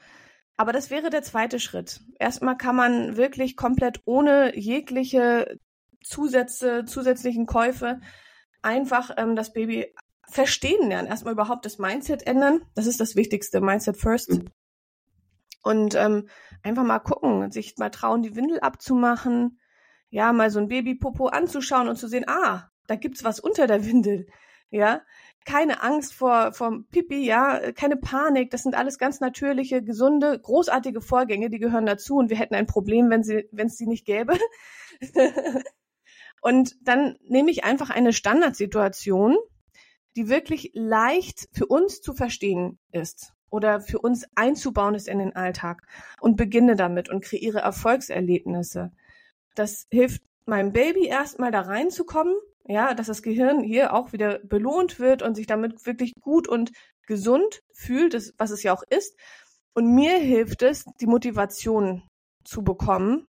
[0.55, 1.99] Aber das wäre der zweite Schritt.
[2.19, 5.59] Erstmal kann man wirklich komplett ohne jegliche
[6.03, 8.01] Zusätze, zusätzlichen Käufe
[8.61, 9.93] einfach ähm, das Baby
[10.27, 11.07] verstehen lernen.
[11.07, 12.61] Erstmal überhaupt das Mindset ändern.
[12.75, 13.61] Das ist das Wichtigste.
[13.61, 14.29] Mindset first.
[14.29, 14.49] Mhm.
[15.63, 16.27] Und ähm,
[16.63, 19.59] einfach mal gucken, sich mal trauen, die Windel abzumachen.
[20.09, 23.85] Ja, mal so ein Babypopo anzuschauen und zu sehen, ah, da gibt's was unter der
[23.85, 24.27] Windel.
[24.69, 25.01] Ja,
[25.45, 28.51] keine Angst vor, vor Pipi, ja, keine Panik.
[28.51, 32.67] Das sind alles ganz natürliche, gesunde, großartige Vorgänge, die gehören dazu und wir hätten ein
[32.67, 34.37] Problem, wenn sie, wenn es sie nicht gäbe.
[36.41, 39.37] Und dann nehme ich einfach eine Standardsituation,
[40.15, 45.35] die wirklich leicht für uns zu verstehen ist oder für uns einzubauen ist in den
[45.35, 45.83] Alltag
[46.19, 48.91] und beginne damit und kreiere Erfolgserlebnisse.
[49.55, 54.99] Das hilft meinem Baby erstmal da reinzukommen, ja, dass das Gehirn hier auch wieder belohnt
[54.99, 56.71] wird und sich damit wirklich gut und
[57.05, 59.17] gesund fühlt, was es ja auch ist.
[59.73, 62.03] Und mir hilft es, die Motivation
[62.43, 63.27] zu bekommen,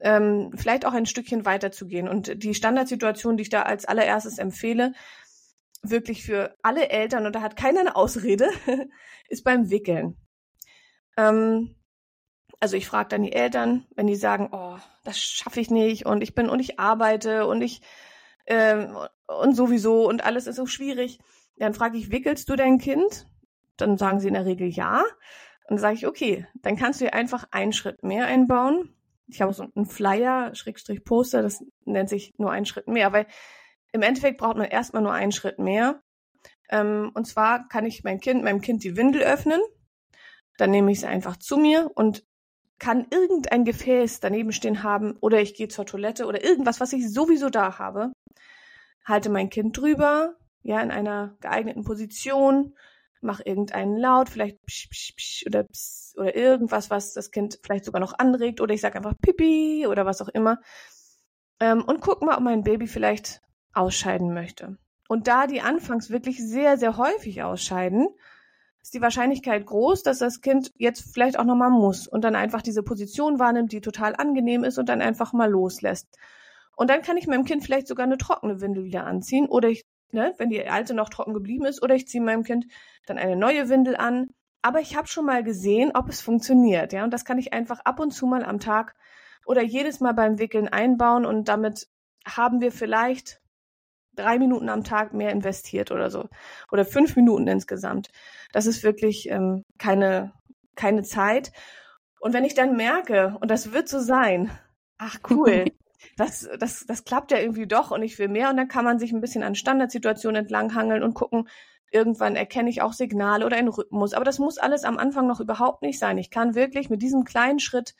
[0.00, 2.08] ähm, vielleicht auch ein Stückchen weiterzugehen.
[2.08, 4.92] Und die Standardsituation, die ich da als allererstes empfehle,
[5.82, 8.48] wirklich für alle Eltern, und da hat keiner eine Ausrede,
[9.28, 10.16] ist beim Wickeln.
[11.16, 11.74] Ähm,
[12.60, 16.22] also ich frage dann die Eltern, wenn die sagen, oh, das schaffe ich nicht und
[16.22, 17.82] ich bin und ich arbeite und ich
[18.46, 21.20] ähm, und sowieso und alles ist so schwierig,
[21.56, 23.26] dann frage ich, wickelst du dein Kind?
[23.76, 25.02] Dann sagen sie in der Regel ja.
[25.68, 28.94] Und dann sage ich, okay, dann kannst du dir einfach einen Schritt mehr einbauen
[29.28, 33.26] ich habe so einen Flyer, Schrägstrich Poster, das nennt sich nur einen Schritt mehr, weil
[33.92, 36.02] im Endeffekt braucht man erstmal nur einen Schritt mehr.
[36.70, 39.60] Ähm, und zwar kann ich mein Kind, meinem Kind die Windel öffnen,
[40.58, 42.24] dann nehme ich sie einfach zu mir und
[42.78, 47.12] kann irgendein Gefäß daneben stehen haben oder ich gehe zur Toilette oder irgendwas, was ich
[47.12, 48.12] sowieso da habe,
[49.04, 52.74] halte mein Kind drüber, ja, in einer geeigneten Position,
[53.22, 57.84] mach irgendeinen Laut, vielleicht psch, psch, psch oder psch, oder irgendwas, was das Kind vielleicht
[57.84, 60.60] sogar noch anregt, oder ich sage einfach Pipi oder was auch immer.
[61.60, 63.40] Ähm, und guck mal, ob mein Baby vielleicht
[63.72, 64.76] ausscheiden möchte.
[65.08, 68.08] Und da die anfangs wirklich sehr, sehr häufig ausscheiden,
[68.82, 72.62] ist die Wahrscheinlichkeit groß, dass das Kind jetzt vielleicht auch nochmal muss und dann einfach
[72.62, 76.08] diese Position wahrnimmt, die total angenehm ist und dann einfach mal loslässt.
[76.76, 79.82] Und dann kann ich meinem Kind vielleicht sogar eine trockene Windel wieder anziehen oder ich,
[80.12, 82.66] ne, wenn die alte noch trocken geblieben ist, oder ich ziehe meinem Kind
[83.06, 84.28] dann eine neue Windel an.
[84.62, 87.04] Aber ich habe schon mal gesehen, ob es funktioniert, ja.
[87.04, 88.94] Und das kann ich einfach ab und zu mal am Tag
[89.46, 91.88] oder jedes Mal beim Wickeln einbauen und damit
[92.26, 93.40] haben wir vielleicht
[94.14, 96.28] drei Minuten am Tag mehr investiert oder so.
[96.70, 98.10] Oder fünf Minuten insgesamt.
[98.52, 100.32] Das ist wirklich ähm, keine,
[100.74, 101.52] keine Zeit.
[102.20, 104.50] Und wenn ich dann merke, und das wird so sein,
[104.98, 105.66] ach cool,
[106.16, 108.98] das, das, das klappt ja irgendwie doch und ich will mehr, und dann kann man
[108.98, 111.48] sich ein bisschen an Standardsituationen entlanghangeln und gucken,
[111.90, 114.12] irgendwann erkenne ich auch Signale oder einen Rhythmus.
[114.12, 116.18] Aber das muss alles am Anfang noch überhaupt nicht sein.
[116.18, 117.94] Ich kann wirklich mit diesem kleinen Schritt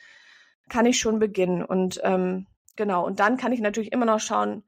[0.69, 1.65] kann ich schon beginnen.
[1.65, 4.63] Und ähm, genau, und dann kann ich natürlich immer noch schauen,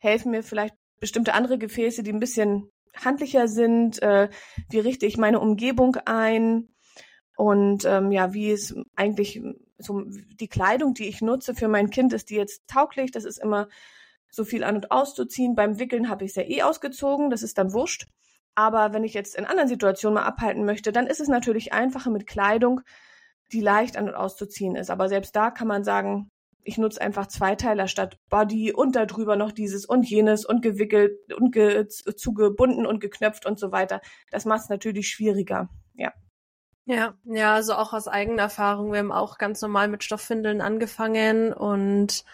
[0.00, 4.28] helfen mir vielleicht bestimmte andere Gefäße, die ein bisschen handlicher sind, äh,
[4.70, 6.68] wie richte ich meine Umgebung ein
[7.36, 9.40] und ähm, ja, wie ist eigentlich
[9.78, 13.10] so die Kleidung, die ich nutze für mein Kind, ist die jetzt tauglich?
[13.10, 13.68] Das ist immer
[14.30, 15.54] so viel an und auszuziehen.
[15.54, 18.06] Beim Wickeln habe ich es ja eh ausgezogen, das ist dann wurscht.
[18.54, 22.10] Aber wenn ich jetzt in anderen Situationen mal abhalten möchte, dann ist es natürlich einfacher
[22.10, 22.80] mit Kleidung,
[23.52, 24.90] die leicht an und auszuziehen ist.
[24.90, 26.28] Aber selbst da kann man sagen,
[26.64, 31.52] ich nutze einfach Zweiteiler statt Body und darüber noch dieses und jenes und gewickelt und
[31.52, 34.00] ge zugebunden und geknöpft und so weiter.
[34.30, 35.70] Das macht es natürlich schwieriger.
[35.94, 36.12] Ja.
[36.88, 38.92] Ja, ja, also auch aus eigener Erfahrung.
[38.92, 42.24] Wir haben auch ganz normal mit Stoffwindeln angefangen und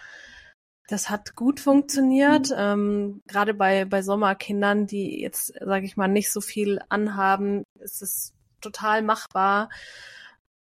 [0.87, 2.51] das hat gut funktioniert.
[2.51, 2.55] Mhm.
[2.57, 8.01] Ähm, Gerade bei, bei Sommerkindern, die jetzt, sage ich mal, nicht so viel anhaben, ist
[8.01, 9.69] es total machbar.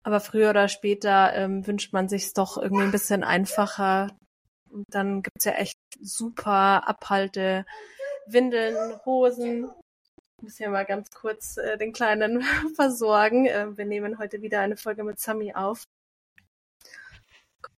[0.03, 4.11] Aber früher oder später ähm, wünscht man sich doch irgendwie ein bisschen einfacher.
[4.69, 7.65] Und dann gibt's ja echt super Abhalte,
[8.27, 9.71] Windeln, Hosen.
[10.41, 12.41] Muss hier mal ganz kurz äh, den Kleinen
[12.75, 13.45] versorgen.
[13.45, 15.85] Äh, wir nehmen heute wieder eine Folge mit Sami auf.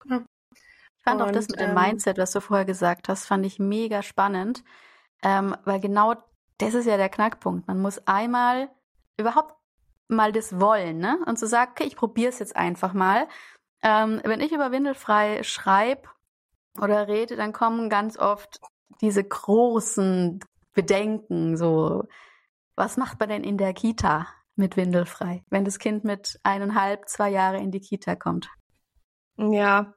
[0.05, 0.25] Mal.
[0.51, 3.45] Ich fand Und, auch das mit dem ähm, Mindset, was du vorher gesagt hast, fand
[3.45, 4.63] ich mega spannend.
[5.21, 6.15] Ähm, weil genau
[6.57, 7.67] das ist ja der Knackpunkt.
[7.67, 8.69] Man muss einmal
[9.17, 9.55] überhaupt
[10.07, 11.19] mal das Wollen, ne?
[11.25, 13.27] Und zu sagen, okay, ich probiere es jetzt einfach mal.
[13.81, 16.07] Ähm, wenn ich über Windelfrei schreibe
[16.79, 18.61] oder rede, dann kommen ganz oft
[19.01, 20.39] diese großen
[20.73, 22.05] Bedenken, so,
[22.75, 27.29] was macht man denn in der Kita mit Windelfrei, wenn das Kind mit eineinhalb, zwei
[27.29, 28.49] Jahre in die Kita kommt?
[29.37, 29.93] Ja,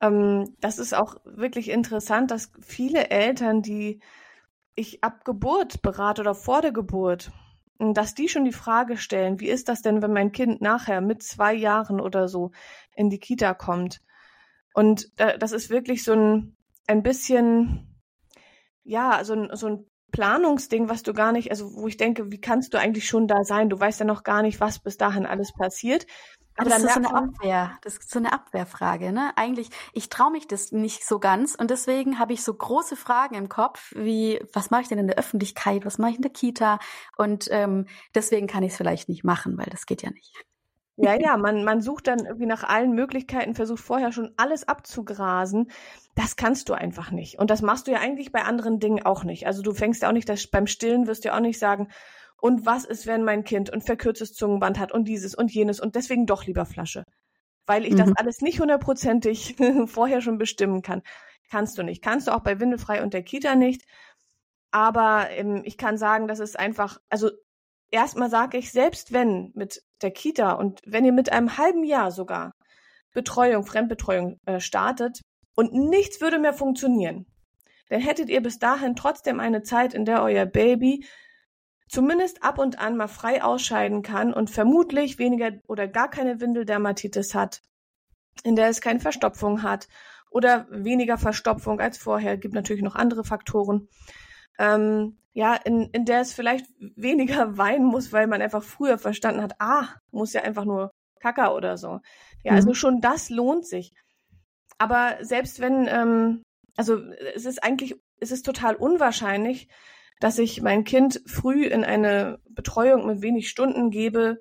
[0.00, 4.00] ähm, das ist auch wirklich interessant, dass viele Eltern, die
[4.74, 7.32] ich ab Geburt berate oder vor der Geburt,
[7.78, 11.22] dass die schon die Frage stellen, wie ist das denn, wenn mein Kind nachher mit
[11.22, 12.52] zwei Jahren oder so
[12.94, 14.00] in die Kita kommt?
[14.74, 16.56] Und das ist wirklich so ein,
[16.86, 17.98] ein bisschen,
[18.82, 22.40] ja, so ein, so ein Planungsding, was du gar nicht, also wo ich denke, wie
[22.40, 23.68] kannst du eigentlich schon da sein?
[23.68, 26.06] Du weißt ja noch gar nicht, was bis dahin alles passiert.
[26.56, 27.78] Aber das ist so eine Abwehr.
[27.82, 29.32] Das ist so eine Abwehrfrage, ne?
[29.36, 33.34] Eigentlich, ich traue mich das nicht so ganz und deswegen habe ich so große Fragen
[33.34, 36.32] im Kopf, wie was mache ich denn in der Öffentlichkeit, was mache ich in der
[36.32, 36.78] Kita
[37.18, 40.46] und ähm, deswegen kann ich es vielleicht nicht machen, weil das geht ja nicht.
[40.98, 45.70] Ja, ja, man, man sucht dann irgendwie nach allen Möglichkeiten, versucht vorher schon alles abzugrasen.
[46.14, 47.38] Das kannst du einfach nicht.
[47.38, 49.46] Und das machst du ja eigentlich bei anderen Dingen auch nicht.
[49.46, 51.88] Also du fängst ja auch nicht, das, beim Stillen wirst du ja auch nicht sagen,
[52.40, 55.94] und was ist, wenn mein Kind ein verkürztes Zungenband hat und dieses und jenes und
[55.94, 57.04] deswegen doch lieber Flasche?
[57.66, 57.98] Weil ich mhm.
[57.98, 59.56] das alles nicht hundertprozentig
[59.86, 61.02] vorher schon bestimmen kann.
[61.50, 62.02] Kannst du nicht.
[62.02, 63.82] Kannst du auch bei Windelfrei und der Kita nicht.
[64.70, 67.30] Aber ähm, ich kann sagen, das ist einfach, also
[67.96, 72.12] erstmal sage ich, selbst wenn mit der Kita und wenn ihr mit einem halben Jahr
[72.12, 72.54] sogar
[73.12, 75.22] Betreuung, Fremdbetreuung äh, startet
[75.54, 77.26] und nichts würde mehr funktionieren,
[77.88, 81.06] dann hättet ihr bis dahin trotzdem eine Zeit, in der euer Baby
[81.88, 87.34] zumindest ab und an mal frei ausscheiden kann und vermutlich weniger oder gar keine Windeldermatitis
[87.34, 87.62] hat,
[88.42, 89.88] in der es keine Verstopfung hat
[90.30, 93.88] oder weniger Verstopfung als vorher, gibt natürlich noch andere Faktoren.
[94.58, 99.42] Ähm, ja, in, in der es vielleicht weniger weinen muss, weil man einfach früher verstanden
[99.42, 100.90] hat, ah, muss ja einfach nur
[101.20, 102.00] Kacker oder so.
[102.42, 102.70] Ja, also mhm.
[102.70, 103.92] also schon das lohnt sich.
[104.78, 106.42] Aber selbst wenn, ähm,
[106.76, 106.98] also
[107.34, 109.68] es ist eigentlich, es ist total unwahrscheinlich,
[110.20, 114.40] dass ich mein Kind früh in eine Betreuung mit wenig Stunden gebe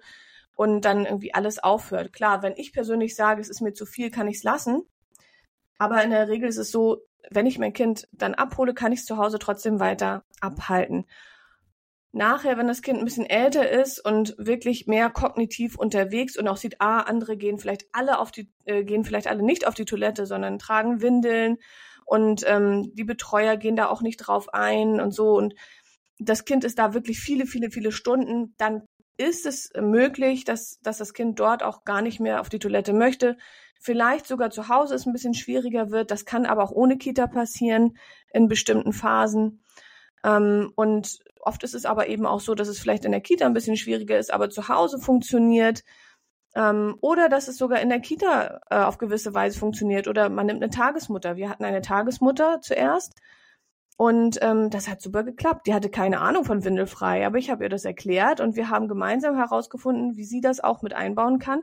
[0.54, 2.14] und dann irgendwie alles aufhört.
[2.14, 4.84] Klar, wenn ich persönlich sage, es ist mir zu viel, kann ich es lassen.
[5.78, 7.02] Aber in der Regel ist es so,
[7.32, 11.06] wenn ich mein Kind dann abhole, kann ich es zu Hause trotzdem weiter abhalten.
[12.12, 16.56] Nachher, wenn das Kind ein bisschen älter ist und wirklich mehr kognitiv unterwegs und auch
[16.56, 19.84] sieht, ah, andere gehen vielleicht alle auf die, äh, gehen vielleicht alle nicht auf die
[19.84, 21.58] Toilette, sondern tragen Windeln
[22.06, 25.56] und ähm, die Betreuer gehen da auch nicht drauf ein und so und
[26.18, 28.84] das Kind ist da wirklich viele, viele, viele Stunden, dann
[29.18, 32.94] ist es möglich, dass, dass das Kind dort auch gar nicht mehr auf die Toilette
[32.94, 33.38] möchte.
[33.80, 36.12] Vielleicht sogar zu Hause es ein bisschen schwieriger wird.
[36.12, 37.98] Das kann aber auch ohne Kita passieren
[38.32, 39.64] in bestimmten Phasen.
[40.24, 43.46] Ähm, und oft ist es aber eben auch so, dass es vielleicht in der Kita
[43.46, 45.84] ein bisschen schwieriger ist, aber zu Hause funktioniert.
[46.56, 50.08] Ähm, oder dass es sogar in der Kita äh, auf gewisse Weise funktioniert.
[50.08, 51.36] Oder man nimmt eine Tagesmutter.
[51.36, 53.14] Wir hatten eine Tagesmutter zuerst
[53.98, 55.68] und ähm, das hat super geklappt.
[55.68, 58.88] Die hatte keine Ahnung von Windelfrei, aber ich habe ihr das erklärt und wir haben
[58.88, 61.62] gemeinsam herausgefunden, wie sie das auch mit einbauen kann.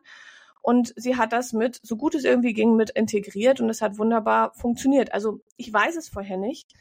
[0.63, 3.99] Und sie hat das mit, so gut es irgendwie ging, mit integriert und es hat
[3.99, 5.13] wunderbar funktioniert.
[5.13, 6.73] Also ich weiß es vorher nicht.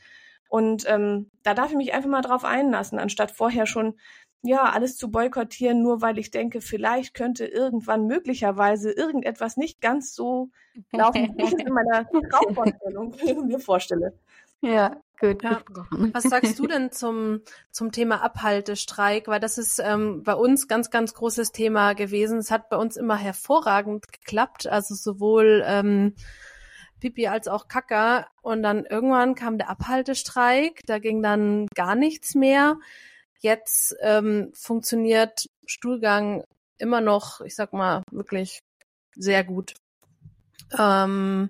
[0.50, 3.96] Und ähm, da darf ich mich einfach mal drauf einlassen, anstatt vorher schon
[4.44, 10.14] ja alles zu boykottieren, nur weil ich denke, vielleicht könnte irgendwann möglicherweise irgendetwas nicht ganz
[10.14, 10.50] so
[10.92, 13.16] laufen, wie ich es in meiner Traumvorstellung
[13.48, 14.14] mir vorstelle.
[14.62, 15.44] Ja, gut.
[15.44, 15.62] Ja.
[16.14, 19.28] Was sagst du denn zum, zum Thema Abhaltestreik?
[19.28, 22.40] Weil das ist ähm, bei uns ganz, ganz großes Thema gewesen.
[22.40, 24.68] Es hat bei uns immer hervorragend geklappt.
[24.68, 26.16] Also sowohl ähm,
[27.00, 28.28] Pipi als auch Kaka.
[28.42, 30.82] Und dann irgendwann kam der Abhaltestreik.
[30.86, 32.78] Da ging dann gar nichts mehr.
[33.40, 36.44] Jetzt ähm, funktioniert Stuhlgang
[36.78, 38.60] immer noch, ich sag mal, wirklich
[39.16, 39.74] sehr gut.
[40.78, 41.50] Ähm,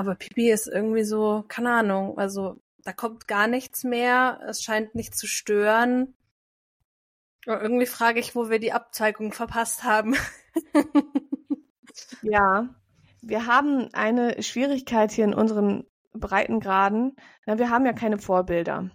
[0.00, 4.94] aber Pipi ist irgendwie so, keine Ahnung, also da kommt gar nichts mehr, es scheint
[4.94, 6.14] nicht zu stören.
[7.46, 10.16] Aber irgendwie frage ich, wo wir die Abzweigung verpasst haben.
[12.22, 12.74] ja,
[13.20, 15.84] wir haben eine Schwierigkeit hier in unseren
[16.14, 17.14] Breitengraden.
[17.44, 18.90] Na, wir haben ja keine Vorbilder.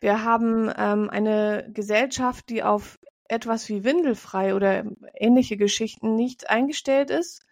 [0.00, 7.10] Wir haben ähm, eine Gesellschaft, die auf etwas wie Windelfrei oder ähnliche Geschichten nicht eingestellt
[7.10, 7.46] ist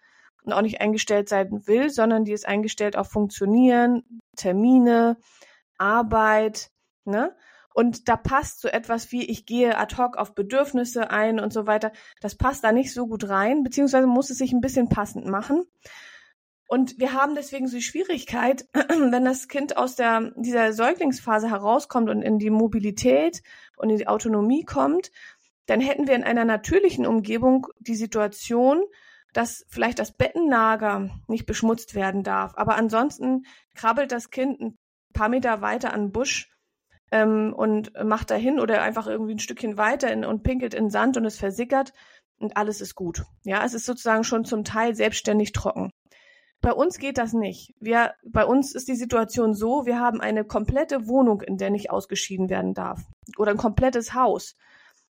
[0.44, 4.02] und auch nicht eingestellt sein will, sondern die ist eingestellt auf Funktionieren,
[4.36, 5.16] Termine,
[5.78, 6.70] Arbeit,
[7.04, 7.34] ne?
[7.74, 11.66] Und da passt so etwas wie, ich gehe ad hoc auf Bedürfnisse ein und so
[11.66, 11.90] weiter.
[12.20, 15.64] Das passt da nicht so gut rein, beziehungsweise muss es sich ein bisschen passend machen.
[16.68, 22.10] Und wir haben deswegen so die Schwierigkeit, wenn das Kind aus der, dieser Säuglingsphase herauskommt
[22.10, 23.42] und in die Mobilität
[23.76, 25.10] und in die Autonomie kommt,
[25.66, 28.82] dann hätten wir in einer natürlichen Umgebung die Situation,
[29.32, 32.52] dass vielleicht das Bettenlager nicht beschmutzt werden darf.
[32.56, 34.76] Aber ansonsten krabbelt das Kind ein
[35.12, 36.50] paar Meter weiter an den Busch
[37.10, 41.16] ähm, und macht dahin oder einfach irgendwie ein Stückchen weiter in, und pinkelt in Sand
[41.16, 41.92] und es versickert
[42.38, 43.24] und alles ist gut.
[43.44, 45.90] Ja, es ist sozusagen schon zum Teil selbstständig trocken.
[46.60, 47.74] Bei uns geht das nicht.
[47.80, 51.90] Wir, bei uns ist die Situation so, wir haben eine komplette Wohnung, in der nicht
[51.90, 53.00] ausgeschieden werden darf.
[53.36, 54.54] Oder ein komplettes Haus.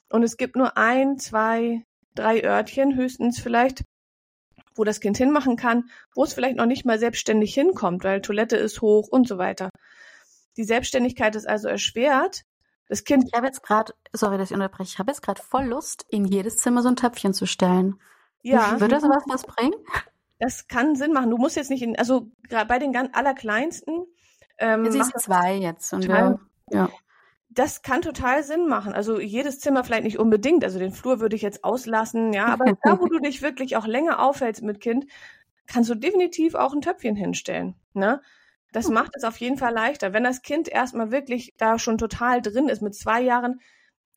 [0.09, 1.83] Und es gibt nur ein, zwei,
[2.15, 3.83] drei Örtchen höchstens vielleicht,
[4.75, 8.57] wo das Kind hinmachen kann, wo es vielleicht noch nicht mal selbstständig hinkommt, weil Toilette
[8.57, 9.69] ist hoch und so weiter.
[10.57, 12.43] Die Selbstständigkeit ist also erschwert.
[12.87, 13.25] Das Kind.
[13.27, 16.25] Ich habe jetzt gerade, sorry, dass ich unterbreche, ich habe jetzt gerade voll Lust, in
[16.25, 17.99] jedes Zimmer so ein Töpfchen zu stellen.
[18.41, 18.79] Ja.
[18.79, 19.75] Würde das was, was bringen?
[20.39, 21.29] Das kann Sinn machen.
[21.29, 24.05] Du musst jetzt nicht in, also gerade bei den ganz allerkleinsten.
[24.57, 26.39] Ähm, Sie ist zwei jetzt und ja.
[26.71, 26.89] ja
[27.53, 28.93] das kann total Sinn machen.
[28.93, 30.63] Also jedes Zimmer vielleicht nicht unbedingt.
[30.63, 32.45] Also den Flur würde ich jetzt auslassen, ja.
[32.45, 35.05] Aber da, wo du dich wirklich auch länger aufhältst mit Kind,
[35.67, 37.75] kannst du definitiv auch ein Töpfchen hinstellen.
[37.93, 38.21] Ne?
[38.71, 38.93] Das hm.
[38.93, 40.13] macht es auf jeden Fall leichter.
[40.13, 43.59] Wenn das Kind erstmal wirklich da schon total drin ist, mit zwei Jahren,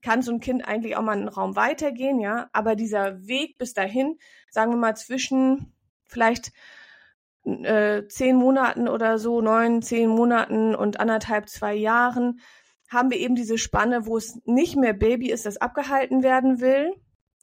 [0.01, 2.49] kann so ein Kind eigentlich auch mal einen Raum weitergehen, ja.
[2.53, 4.16] Aber dieser Weg bis dahin,
[4.49, 5.73] sagen wir mal zwischen
[6.07, 6.53] vielleicht
[7.44, 12.40] äh, zehn Monaten oder so, neun, zehn Monaten und anderthalb, zwei Jahren,
[12.94, 16.92] haben wir eben diese Spanne, wo es nicht mehr Baby ist, das abgehalten werden will,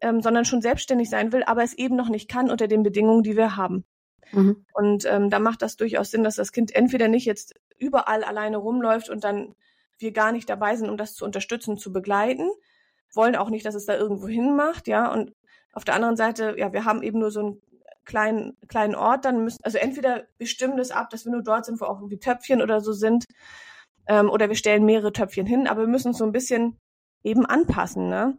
[0.02, 3.24] ähm, sondern schon selbstständig sein will, aber es eben noch nicht kann unter den Bedingungen,
[3.24, 3.86] die wir haben.
[4.32, 4.66] Mhm.
[4.74, 8.58] Und ähm, da macht das durchaus Sinn, dass das Kind entweder nicht jetzt überall alleine
[8.58, 9.56] rumläuft und dann
[10.00, 12.50] wir gar nicht dabei sind, um das zu unterstützen, zu begleiten,
[13.14, 15.12] wollen auch nicht, dass es da irgendwo hin macht, ja.
[15.12, 15.34] Und
[15.74, 17.62] auf der anderen Seite, ja, wir haben eben nur so einen
[18.06, 21.66] kleinen, kleinen Ort, dann müssen, also entweder wir stimmen das ab, dass wir nur dort
[21.66, 23.26] sind, wo auch irgendwie Töpfchen oder so sind,
[24.12, 26.78] ähm, oder wir stellen mehrere Töpfchen hin, aber wir müssen uns so ein bisschen
[27.24, 28.10] eben anpassen.
[28.10, 28.38] Ne?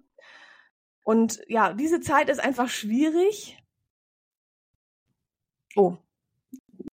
[1.03, 3.59] Und ja, diese Zeit ist einfach schwierig.
[5.75, 5.97] Oh.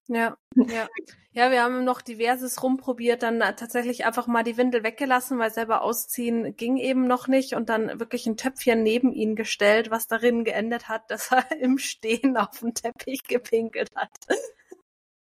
[0.08, 0.86] Ja, ja.
[1.32, 5.82] Ja, wir haben noch diverses rumprobiert, dann tatsächlich einfach mal die Windel weggelassen, weil selber
[5.82, 10.44] ausziehen ging eben noch nicht und dann wirklich ein Töpfchen neben ihn gestellt, was darin
[10.44, 14.10] geendet hat, dass er im Stehen auf den Teppich gepinkelt hat.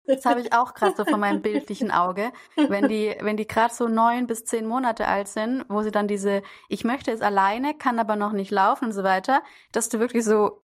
[0.09, 2.31] Das habe ich auch gerade so von meinem bildlichen Auge.
[2.55, 6.07] Wenn die, wenn die gerade so neun bis zehn Monate alt sind, wo sie dann
[6.07, 9.99] diese, ich möchte es alleine, kann aber noch nicht laufen und so weiter, dass du
[9.99, 10.63] wirklich so,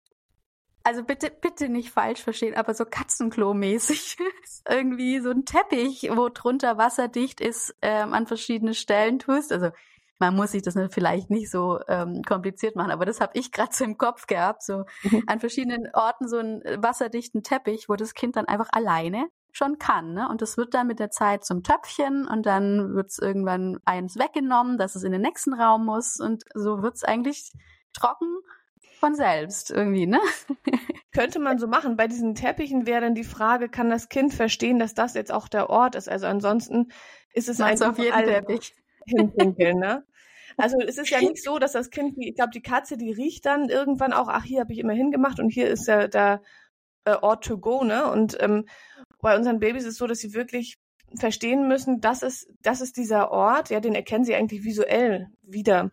[0.83, 4.17] also bitte, bitte nicht falsch verstehen, aber so Katzenklo-mäßig
[4.69, 9.51] irgendwie so ein Teppich, wo drunter wasserdicht ist, ähm, an verschiedene Stellen tust.
[9.51, 9.71] Also
[10.23, 13.73] man muss sich das vielleicht nicht so ähm, kompliziert machen, aber das habe ich gerade
[13.73, 15.23] so im Kopf gehabt, so mhm.
[15.27, 20.13] an verschiedenen Orten so einen wasserdichten Teppich, wo das Kind dann einfach alleine schon kann.
[20.13, 20.29] Ne?
[20.29, 24.17] Und das wird dann mit der Zeit zum Töpfchen und dann wird es irgendwann eins
[24.17, 27.51] weggenommen, dass es in den nächsten Raum muss und so wird es eigentlich
[27.91, 28.37] trocken
[28.99, 30.21] von selbst irgendwie, ne?
[31.11, 31.97] Könnte man so machen.
[31.97, 35.49] Bei diesen Teppichen wäre dann die Frage, kann das Kind verstehen, dass das jetzt auch
[35.49, 36.07] der Ort ist?
[36.07, 36.91] Also ansonsten
[37.33, 38.73] ist es einfach auf jeden Teppich
[39.05, 40.05] hinpinkeln, ne?
[40.57, 43.45] Also es ist ja nicht so, dass das Kind, ich glaube, die Katze, die riecht
[43.45, 46.41] dann irgendwann auch, ach, hier habe ich immer hingemacht und hier ist ja der
[47.05, 48.09] äh, Ort to go, ne?
[48.09, 48.67] Und ähm,
[49.21, 50.77] bei unseren Babys ist es so, dass sie wirklich
[51.19, 55.81] verstehen müssen, das ist, das ist dieser Ort, ja, den erkennen sie eigentlich visuell wieder.
[55.83, 55.91] Und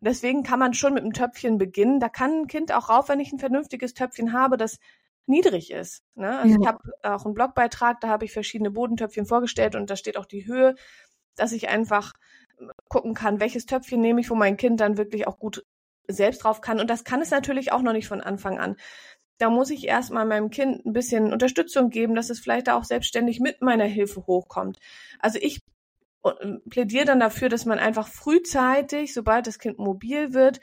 [0.00, 2.00] deswegen kann man schon mit einem Töpfchen beginnen.
[2.00, 4.78] Da kann ein Kind auch rauf, wenn ich ein vernünftiges Töpfchen habe, das
[5.26, 6.02] niedrig ist.
[6.14, 6.38] Ne?
[6.38, 6.60] Also ja.
[6.60, 10.26] ich habe auch einen Blogbeitrag, da habe ich verschiedene Bodentöpfchen vorgestellt und da steht auch
[10.26, 10.74] die Höhe,
[11.36, 12.12] dass ich einfach
[12.88, 15.64] gucken kann, welches Töpfchen nehme ich, wo mein Kind dann wirklich auch gut
[16.08, 16.80] selbst drauf kann.
[16.80, 18.76] Und das kann es natürlich auch noch nicht von Anfang an.
[19.38, 23.40] Da muss ich erstmal meinem Kind ein bisschen Unterstützung geben, dass es vielleicht auch selbstständig
[23.40, 24.78] mit meiner Hilfe hochkommt.
[25.18, 25.60] Also ich
[26.24, 26.30] äh,
[26.68, 30.60] plädiere dann dafür, dass man einfach frühzeitig, sobald das Kind mobil wird,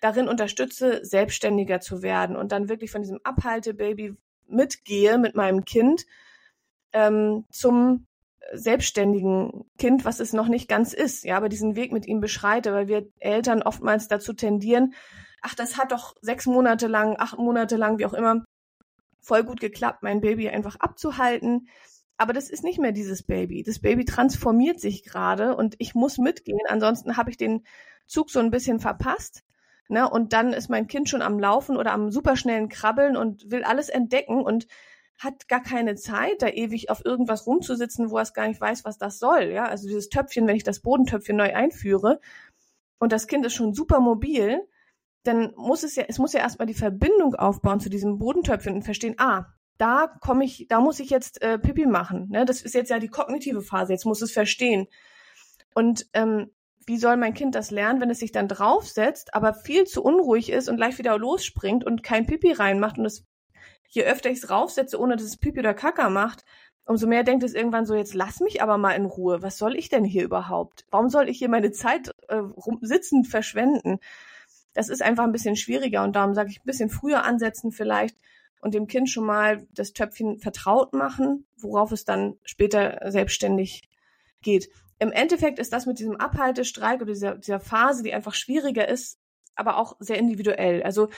[0.00, 6.06] darin unterstütze, selbstständiger zu werden und dann wirklich von diesem Abhaltebaby mitgehe mit meinem Kind
[6.92, 8.06] ähm, zum
[8.52, 12.72] selbstständigen Kind, was es noch nicht ganz ist, ja, aber diesen Weg mit ihm beschreite,
[12.72, 14.94] weil wir Eltern oftmals dazu tendieren,
[15.42, 18.44] ach, das hat doch sechs Monate lang, acht Monate lang, wie auch immer,
[19.20, 21.68] voll gut geklappt, mein Baby einfach abzuhalten.
[22.16, 23.62] Aber das ist nicht mehr dieses Baby.
[23.62, 26.60] Das Baby transformiert sich gerade und ich muss mitgehen.
[26.68, 27.64] Ansonsten habe ich den
[28.06, 29.42] Zug so ein bisschen verpasst.
[29.88, 30.08] Ne?
[30.08, 33.88] Und dann ist mein Kind schon am Laufen oder am superschnellen Krabbeln und will alles
[33.88, 34.66] entdecken und
[35.20, 38.86] hat gar keine Zeit, da ewig auf irgendwas rumzusitzen, wo er es gar nicht weiß,
[38.86, 39.50] was das soll.
[39.52, 42.20] Ja, also dieses Töpfchen, wenn ich das Bodentöpfchen neu einführe
[42.98, 44.66] und das Kind ist schon super mobil,
[45.22, 48.82] dann muss es ja, es muss ja erstmal die Verbindung aufbauen zu diesem Bodentöpfchen und
[48.82, 49.44] verstehen, ah,
[49.76, 52.28] da komme ich, da muss ich jetzt äh, Pipi machen.
[52.30, 52.46] Ne?
[52.46, 54.86] Das ist jetzt ja die kognitive Phase, jetzt muss es verstehen.
[55.74, 56.50] Und ähm,
[56.86, 60.50] wie soll mein Kind das lernen, wenn es sich dann draufsetzt, aber viel zu unruhig
[60.50, 63.26] ist und gleich wieder losspringt und kein Pipi reinmacht und es
[63.90, 66.44] je öfter ich es raufsetze, ohne dass es Pipi oder Kaka macht,
[66.84, 69.42] umso mehr denkt es irgendwann so, jetzt lass mich aber mal in Ruhe.
[69.42, 70.86] Was soll ich denn hier überhaupt?
[70.90, 72.42] Warum soll ich hier meine Zeit äh,
[72.80, 73.98] sitzend verschwenden?
[74.74, 78.16] Das ist einfach ein bisschen schwieriger und darum sage ich ein bisschen früher ansetzen vielleicht
[78.60, 83.82] und dem Kind schon mal das Töpfchen vertraut machen, worauf es dann später selbstständig
[84.42, 84.70] geht.
[84.98, 89.18] Im Endeffekt ist das mit diesem Abhaltestreik oder dieser, dieser Phase, die einfach schwieriger ist,
[89.54, 90.82] aber auch sehr individuell.
[90.82, 91.08] Also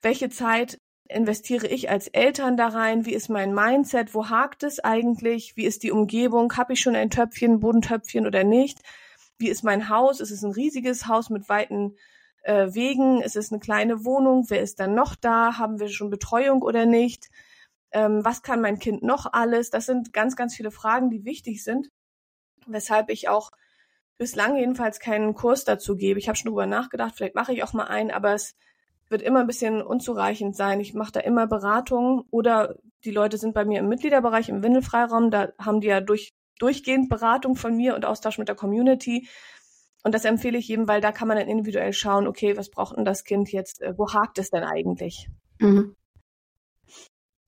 [0.00, 0.80] welche Zeit
[1.14, 3.06] investiere ich als Eltern da rein?
[3.06, 4.14] Wie ist mein Mindset?
[4.14, 5.56] Wo hakt es eigentlich?
[5.56, 6.56] Wie ist die Umgebung?
[6.56, 8.80] Habe ich schon ein Töpfchen, Bodentöpfchen oder nicht?
[9.38, 10.20] Wie ist mein Haus?
[10.20, 11.96] Ist es ein riesiges Haus mit weiten
[12.42, 13.20] äh, Wegen?
[13.20, 14.46] Ist es eine kleine Wohnung?
[14.48, 15.58] Wer ist dann noch da?
[15.58, 17.28] Haben wir schon Betreuung oder nicht?
[17.92, 19.70] Ähm, was kann mein Kind noch alles?
[19.70, 21.90] Das sind ganz, ganz viele Fragen, die wichtig sind,
[22.66, 23.50] weshalb ich auch
[24.18, 26.18] bislang jedenfalls keinen Kurs dazu gebe.
[26.18, 28.54] Ich habe schon drüber nachgedacht, vielleicht mache ich auch mal einen, aber es
[29.12, 30.80] wird immer ein bisschen unzureichend sein.
[30.80, 35.30] Ich mache da immer Beratungen oder die Leute sind bei mir im Mitgliederbereich, im Windelfreiraum,
[35.30, 39.28] da haben die ja durch, durchgehend Beratung von mir und Austausch mit der Community.
[40.02, 42.96] Und das empfehle ich jedem, weil da kann man dann individuell schauen, okay, was braucht
[42.96, 45.28] denn das Kind jetzt, äh, wo hakt es denn eigentlich?
[45.60, 45.94] Mhm.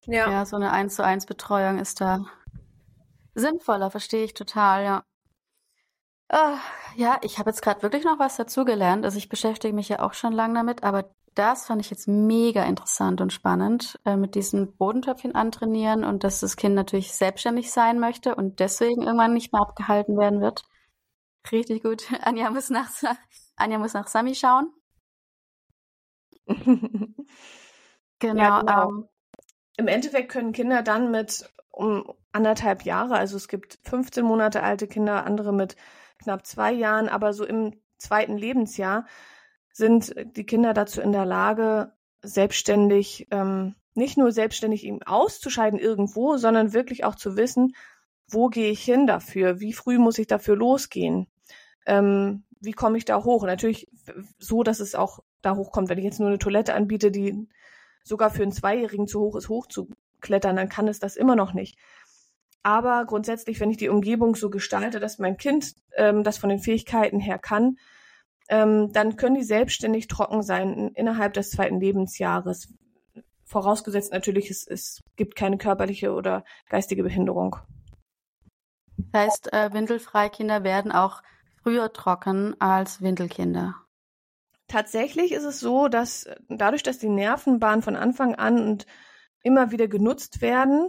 [0.06, 0.30] Ja.
[0.30, 2.24] ja, so eine 1 zu 1 Betreuung ist da
[3.34, 5.04] sinnvoller, verstehe ich total, ja.
[6.32, 6.56] Uh,
[6.96, 9.04] ja, ich habe jetzt gerade wirklich noch was dazugelernt.
[9.04, 12.64] Also ich beschäftige mich ja auch schon lange damit, aber das fand ich jetzt mega
[12.64, 17.98] interessant und spannend, äh, mit diesen Bodentöpfchen antrainieren und dass das Kind natürlich selbstständig sein
[17.98, 20.64] möchte und deswegen irgendwann nicht mehr abgehalten werden wird.
[21.50, 22.04] Richtig gut.
[22.22, 22.90] Anja muss nach,
[23.56, 24.72] Anja muss nach Sami schauen.
[28.18, 28.42] genau.
[28.42, 28.88] Ja, genau.
[28.88, 29.08] Ähm,
[29.76, 34.86] Im Endeffekt können Kinder dann mit um anderthalb Jahre, also es gibt 15 Monate alte
[34.86, 35.76] Kinder, andere mit
[36.18, 39.06] knapp zwei Jahren, aber so im zweiten Lebensjahr
[39.74, 46.36] sind die Kinder dazu in der Lage, selbstständig, ähm, nicht nur selbstständig ihm auszuscheiden irgendwo,
[46.36, 47.74] sondern wirklich auch zu wissen,
[48.28, 49.60] wo gehe ich hin dafür?
[49.60, 51.26] Wie früh muss ich dafür losgehen?
[51.86, 53.44] Ähm, wie komme ich da hoch?
[53.44, 53.88] Natürlich
[54.38, 55.88] so, dass es auch da hochkommt.
[55.88, 57.48] Wenn ich jetzt nur eine Toilette anbiete, die
[58.04, 61.76] sogar für einen Zweijährigen zu hoch ist, hochzuklettern, dann kann es das immer noch nicht.
[62.62, 66.60] Aber grundsätzlich, wenn ich die Umgebung so gestalte, dass mein Kind ähm, das von den
[66.60, 67.76] Fähigkeiten her kann,
[68.48, 72.68] ähm, dann können die selbstständig trocken sein innerhalb des zweiten Lebensjahres.
[73.44, 77.56] Vorausgesetzt natürlich, es, es gibt keine körperliche oder geistige Behinderung.
[78.96, 81.22] Das heißt, äh, Windelfreikinder werden auch
[81.62, 83.74] früher trocken als Windelkinder.
[84.68, 88.86] Tatsächlich ist es so, dass dadurch, dass die Nervenbahnen von Anfang an und
[89.42, 90.88] immer wieder genutzt werden,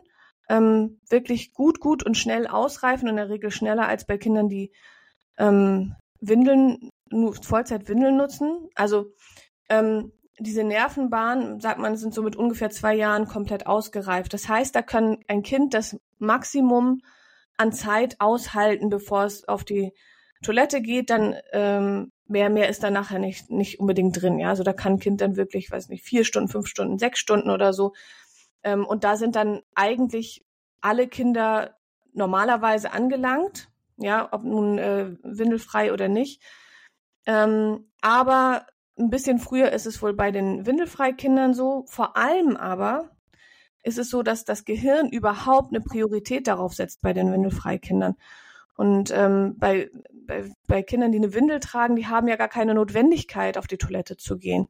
[0.50, 4.72] ähm, wirklich gut, gut und schnell ausreifen, in der Regel schneller als bei Kindern, die
[5.38, 8.70] ähm, Windeln, nur Vollzeitwindeln nutzen.
[8.76, 9.12] Also
[9.70, 14.34] ähm, diese Nervenbahnen, sagt man, sind so mit ungefähr zwei Jahren komplett ausgereift.
[14.34, 17.02] Das heißt, da kann ein Kind das Maximum
[17.58, 19.94] an Zeit aushalten, bevor es auf die
[20.44, 24.40] Toilette geht, dann ähm, mehr, mehr ist da nachher nicht, nicht unbedingt drin.
[24.40, 27.20] Ja, also da kann ein Kind dann wirklich, weiß nicht, vier Stunden, fünf Stunden, sechs
[27.20, 27.94] Stunden oder so.
[28.64, 30.46] Ähm, und da sind dann eigentlich
[30.82, 31.78] alle Kinder
[32.14, 36.42] normalerweise angelangt, ja, ob nun äh, windelfrei oder nicht.
[37.26, 38.66] Ähm, aber
[38.98, 41.86] ein bisschen früher ist es wohl bei den Windelfreikindern so.
[41.88, 43.10] Vor allem aber
[43.84, 48.16] ist es so, dass das Gehirn überhaupt eine Priorität darauf setzt bei den Windelfreikindern.
[48.78, 49.90] Und ähm, bei,
[50.28, 53.78] bei, bei Kindern, die eine Windel tragen, die haben ja gar keine Notwendigkeit, auf die
[53.78, 54.68] Toilette zu gehen.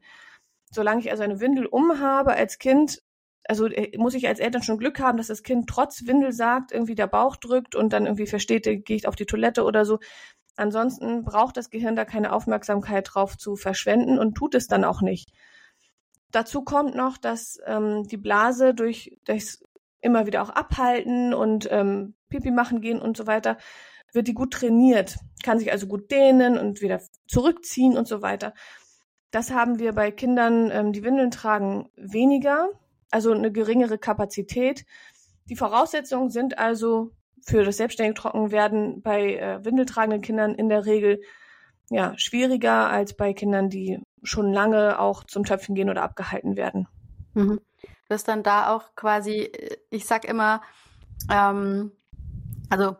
[0.70, 3.02] Solange ich also eine Windel umhabe als Kind,
[3.48, 6.72] also äh, muss ich als Eltern schon Glück haben, dass das Kind trotz Windel sagt,
[6.72, 9.98] irgendwie der Bauch drückt und dann irgendwie versteht, gehe ich auf die Toilette oder so.
[10.56, 15.02] Ansonsten braucht das Gehirn da keine Aufmerksamkeit drauf zu verschwenden und tut es dann auch
[15.02, 15.30] nicht.
[16.32, 19.62] Dazu kommt noch, dass ähm, die Blase durch durchs
[20.00, 23.58] immer wieder auch abhalten und ähm, Pipi machen gehen und so weiter,
[24.12, 28.54] wird die gut trainiert, kann sich also gut dehnen und wieder zurückziehen und so weiter.
[29.30, 32.70] Das haben wir bei Kindern, ähm, die Windeln tragen, weniger,
[33.10, 34.84] also eine geringere Kapazität.
[35.48, 37.10] Die Voraussetzungen sind also
[37.46, 41.20] für das selbstständige Trockenwerden bei äh, windeltragenden Kindern in der Regel
[41.90, 46.88] ja, schwieriger als bei Kindern, die schon lange auch zum Töpfen gehen oder abgehalten werden.
[47.34, 47.60] Mhm.
[48.08, 49.50] Das dann da auch quasi,
[49.90, 50.60] ich sag immer,
[51.30, 51.92] ähm,
[52.68, 52.96] also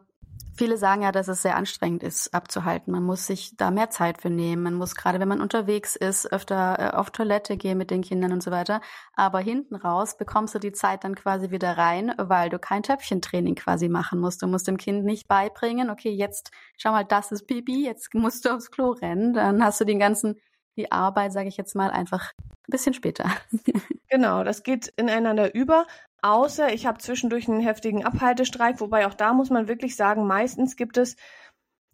[0.59, 2.91] Viele sagen ja, dass es sehr anstrengend ist, abzuhalten.
[2.91, 4.63] Man muss sich da mehr Zeit für nehmen.
[4.63, 8.33] Man muss gerade, wenn man unterwegs ist, öfter äh, auf Toilette gehen mit den Kindern
[8.33, 8.81] und so weiter.
[9.13, 13.55] Aber hinten raus bekommst du die Zeit dann quasi wieder rein, weil du kein Töpfchentraining
[13.55, 14.41] quasi machen musst.
[14.41, 18.47] Du musst dem Kind nicht beibringen, okay, jetzt schau mal, das ist Pipi, jetzt musst
[18.47, 19.35] du aufs Klo rennen.
[19.35, 20.37] Dann hast du den ganzen,
[20.79, 23.31] die Arbeit, sage ich jetzt mal, einfach ein bisschen später.
[24.09, 25.85] Genau, das geht ineinander über.
[26.27, 30.75] Außer ich habe zwischendurch einen heftigen Abhaltestreik, wobei auch da muss man wirklich sagen, meistens
[30.75, 31.15] gibt es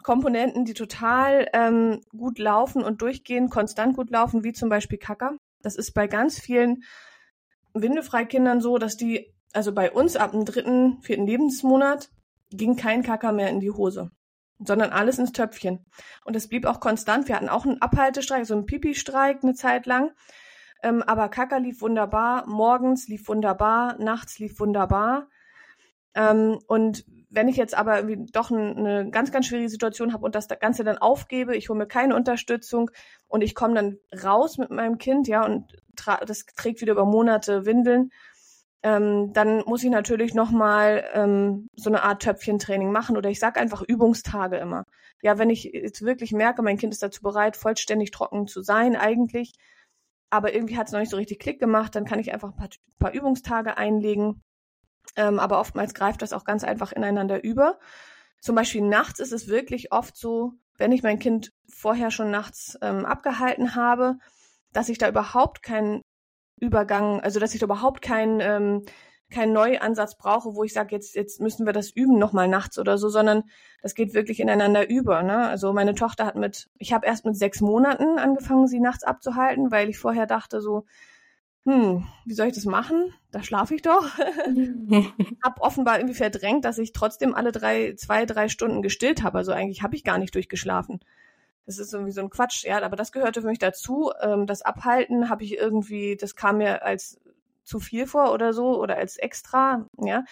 [0.03, 5.37] Komponenten, die total ähm, gut laufen und durchgehend konstant gut laufen, wie zum Beispiel Kacker.
[5.61, 6.83] Das ist bei ganz vielen
[7.75, 12.09] Windefreikindern so, dass die, also bei uns ab dem dritten, vierten Lebensmonat
[12.51, 14.13] ging kein Kacker mehr in die Hose,
[14.59, 15.85] sondern alles ins Töpfchen.
[16.25, 17.29] Und es blieb auch konstant.
[17.29, 20.13] Wir hatten auch einen Abhaltestreik, so einen Pipi-Streik eine Zeit lang.
[20.83, 25.29] Ähm, aber Kaka lief wunderbar, morgens lief wunderbar, nachts lief wunderbar.
[26.15, 30.35] Ähm, und wenn ich jetzt aber irgendwie doch eine ganz, ganz schwierige Situation habe und
[30.35, 32.91] das Ganze dann aufgebe, ich hole mir keine Unterstützung
[33.27, 35.73] und ich komme dann raus mit meinem Kind, ja, und
[36.27, 38.11] das trägt wieder über Monate Windeln,
[38.83, 43.61] ähm, dann muss ich natürlich nochmal ähm, so eine Art Töpfchentraining machen oder ich sage
[43.61, 44.85] einfach Übungstage immer.
[45.23, 48.97] Ja, wenn ich jetzt wirklich merke, mein Kind ist dazu bereit, vollständig trocken zu sein
[48.97, 49.55] eigentlich,
[50.33, 52.57] aber irgendwie hat es noch nicht so richtig Klick gemacht, dann kann ich einfach ein
[52.57, 54.43] paar, paar Übungstage einlegen.
[55.15, 57.79] Ähm, aber oftmals greift das auch ganz einfach ineinander über.
[58.41, 62.79] Zum Beispiel nachts ist es wirklich oft so, wenn ich mein Kind vorher schon nachts
[62.81, 64.17] ähm, abgehalten habe,
[64.73, 66.01] dass ich da überhaupt keinen
[66.59, 68.87] Übergang, also dass ich da überhaupt keinen ähm,
[69.33, 72.99] keinen Neuansatz brauche, wo ich sage, jetzt, jetzt müssen wir das üben nochmal nachts oder
[72.99, 73.45] so, sondern
[73.83, 75.23] das geht wirklich ineinander über.
[75.23, 75.49] Ne?
[75.49, 79.71] Also meine Tochter hat mit, ich habe erst mit sechs Monaten angefangen, sie nachts abzuhalten,
[79.71, 80.85] weil ich vorher dachte so,
[81.65, 83.15] hm, wie soll ich das machen?
[83.31, 84.05] Da schlafe ich doch.
[85.43, 89.39] hab offenbar irgendwie verdrängt, dass ich trotzdem alle drei, zwei, drei Stunden gestillt habe.
[89.39, 91.01] Also eigentlich habe ich gar nicht durchgeschlafen.
[91.65, 94.11] Das ist irgendwie so ein Quatsch, ja, aber das gehörte für mich dazu.
[94.21, 97.21] Ähm, das Abhalten habe ich irgendwie, das kam mir als
[97.65, 100.25] zu viel vor oder so oder als extra, ja.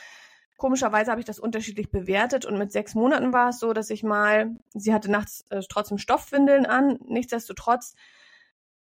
[0.57, 4.03] Komischerweise habe ich das unterschiedlich bewertet und mit sechs Monaten war es so, dass ich
[4.03, 7.95] mal, sie hatte nachts äh, trotzdem Stoffwindeln an, nichtsdestotrotz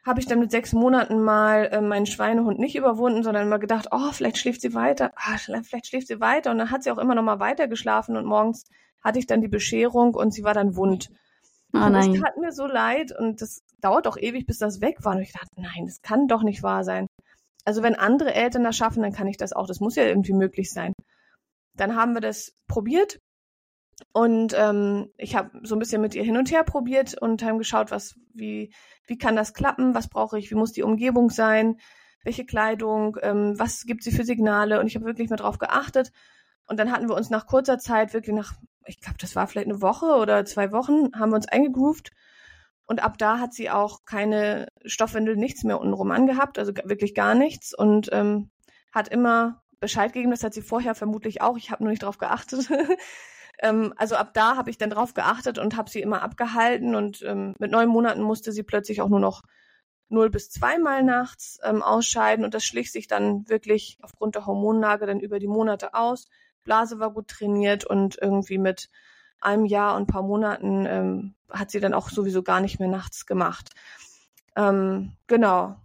[0.05, 3.87] habe ich dann mit sechs Monaten mal äh, meinen Schweinehund nicht überwunden, sondern immer gedacht,
[3.91, 6.97] oh, vielleicht schläft sie weiter, ah, vielleicht schläft sie weiter und dann hat sie auch
[6.97, 8.65] immer noch mal weiter geschlafen und morgens
[9.01, 11.09] hatte ich dann die Bescherung und sie war dann wund.
[11.73, 11.93] Oh nein.
[11.93, 15.15] Und das tat mir so leid und das dauert auch ewig, bis das weg war.
[15.15, 17.07] Und ich dachte, nein, das kann doch nicht wahr sein.
[17.65, 19.67] Also wenn andere Eltern das schaffen, dann kann ich das auch.
[19.67, 20.93] Das muss ja irgendwie möglich sein.
[21.75, 23.19] dann haben wir das probiert
[24.11, 27.57] und ähm, ich habe so ein bisschen mit ihr hin und her probiert und haben
[27.57, 28.73] geschaut, was, wie,
[29.07, 31.77] wie kann das klappen, was brauche ich, wie muss die Umgebung sein,
[32.23, 36.11] welche Kleidung, ähm, was gibt sie für Signale und ich habe wirklich mal drauf geachtet.
[36.65, 38.53] Und dann hatten wir uns nach kurzer Zeit, wirklich nach,
[38.85, 42.11] ich glaube, das war vielleicht eine Woche oder zwei Wochen, haben wir uns eingegroovt.
[42.85, 47.35] Und ab da hat sie auch keine Stoffwindel, nichts mehr untenrum angehabt, also wirklich gar
[47.35, 47.73] nichts.
[47.73, 48.51] Und ähm,
[48.91, 52.17] hat immer Bescheid gegeben, das hat sie vorher vermutlich auch, ich habe nur nicht drauf
[52.17, 52.69] geachtet.
[53.59, 56.95] ähm, also ab da habe ich dann drauf geachtet und habe sie immer abgehalten.
[56.95, 59.41] Und ähm, mit neun Monaten musste sie plötzlich auch nur noch
[60.09, 65.05] null bis zweimal nachts ähm, ausscheiden und das schlich sich dann wirklich aufgrund der Hormonlage
[65.05, 66.27] dann über die Monate aus.
[66.63, 68.89] Blase war gut trainiert und irgendwie mit
[69.45, 72.89] einem Jahr und ein paar Monaten ähm, hat sie dann auch sowieso gar nicht mehr
[72.89, 73.69] nachts gemacht.
[74.55, 75.75] Ähm, genau.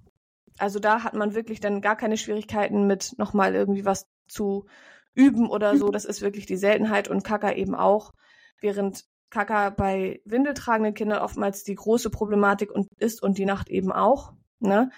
[0.59, 4.67] Also da hat man wirklich dann gar keine Schwierigkeiten mit nochmal irgendwie was zu
[5.15, 5.91] üben oder so.
[5.91, 8.13] Das ist wirklich die Seltenheit und Kaka eben auch.
[8.61, 13.93] Während Kaka bei windeltragenden Kindern oftmals die große Problematik und ist und die Nacht eben
[13.93, 14.91] auch, ne?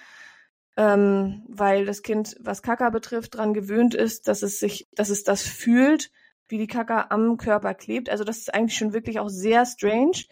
[0.76, 5.24] Ähm, weil das Kind, was Kaka betrifft, daran gewöhnt ist, dass es sich, dass es
[5.24, 6.10] das fühlt,
[6.50, 8.10] wie die Kaka am Körper klebt.
[8.10, 10.24] Also das ist eigentlich schon wirklich auch sehr strange,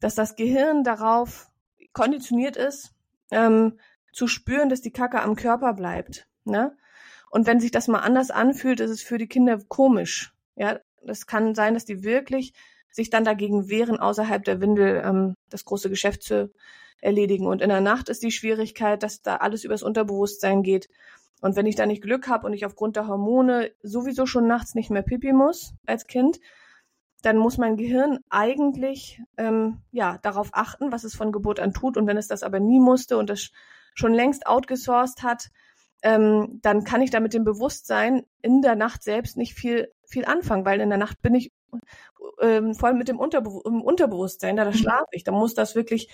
[0.00, 1.48] dass das Gehirn darauf
[1.92, 2.92] konditioniert ist,
[3.30, 3.78] ähm,
[4.12, 6.26] zu spüren, dass die Kaka am Körper bleibt.
[6.44, 6.76] Ne?
[7.30, 10.34] Und wenn sich das mal anders anfühlt, ist es für die Kinder komisch.
[10.56, 12.52] Ja, das kann sein, dass die wirklich
[12.90, 16.52] sich dann dagegen wehren, außerhalb der Windel ähm, das große Geschäft zu
[17.00, 17.46] erledigen.
[17.46, 20.88] Und in der Nacht ist die Schwierigkeit, dass da alles übers Unterbewusstsein geht.
[21.44, 24.74] Und wenn ich da nicht Glück habe und ich aufgrund der Hormone sowieso schon nachts
[24.74, 26.40] nicht mehr pipi muss als Kind,
[27.20, 31.98] dann muss mein Gehirn eigentlich ähm, ja darauf achten, was es von Geburt an tut.
[31.98, 33.50] Und wenn es das aber nie musste und das
[33.94, 35.50] schon längst outgesourced hat,
[36.02, 40.24] ähm, dann kann ich da mit dem Bewusstsein in der Nacht selbst nicht viel viel
[40.24, 41.52] anfangen, weil in der Nacht bin ich
[42.40, 44.76] ähm, vor allem mit dem Unterbe Unterbewusstsein, da, da mhm.
[44.76, 46.08] schlafe ich, da muss das wirklich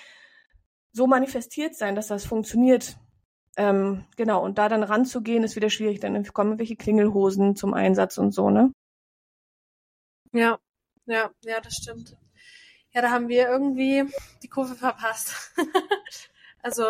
[0.91, 2.97] so manifestiert sein, dass das funktioniert.
[3.61, 6.01] Ähm, genau, und da dann ranzugehen, ist wieder schwierig.
[6.01, 8.73] Dann kommen welche Klingelhosen zum Einsatz und so, ne?
[10.33, 10.59] Ja,
[11.05, 12.17] ja, ja, das stimmt.
[12.93, 14.11] Ja, da haben wir irgendwie
[14.43, 15.53] die Kurve verpasst.
[16.63, 16.87] also,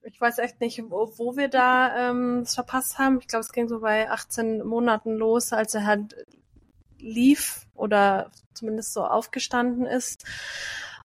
[0.00, 3.18] ich weiß echt nicht, wo, wo wir da ähm, es verpasst haben.
[3.20, 6.16] Ich glaube, es ging so bei 18 Monaten los, als er halt
[6.98, 10.24] lief oder zumindest so aufgestanden ist.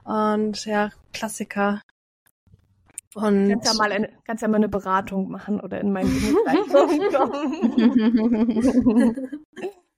[0.06, 1.82] Und ja, Klassiker.
[3.14, 6.10] Und kannst ja mal eine, kannst ja mal eine Beratung machen oder in meinen
[8.72, 9.46] kommen.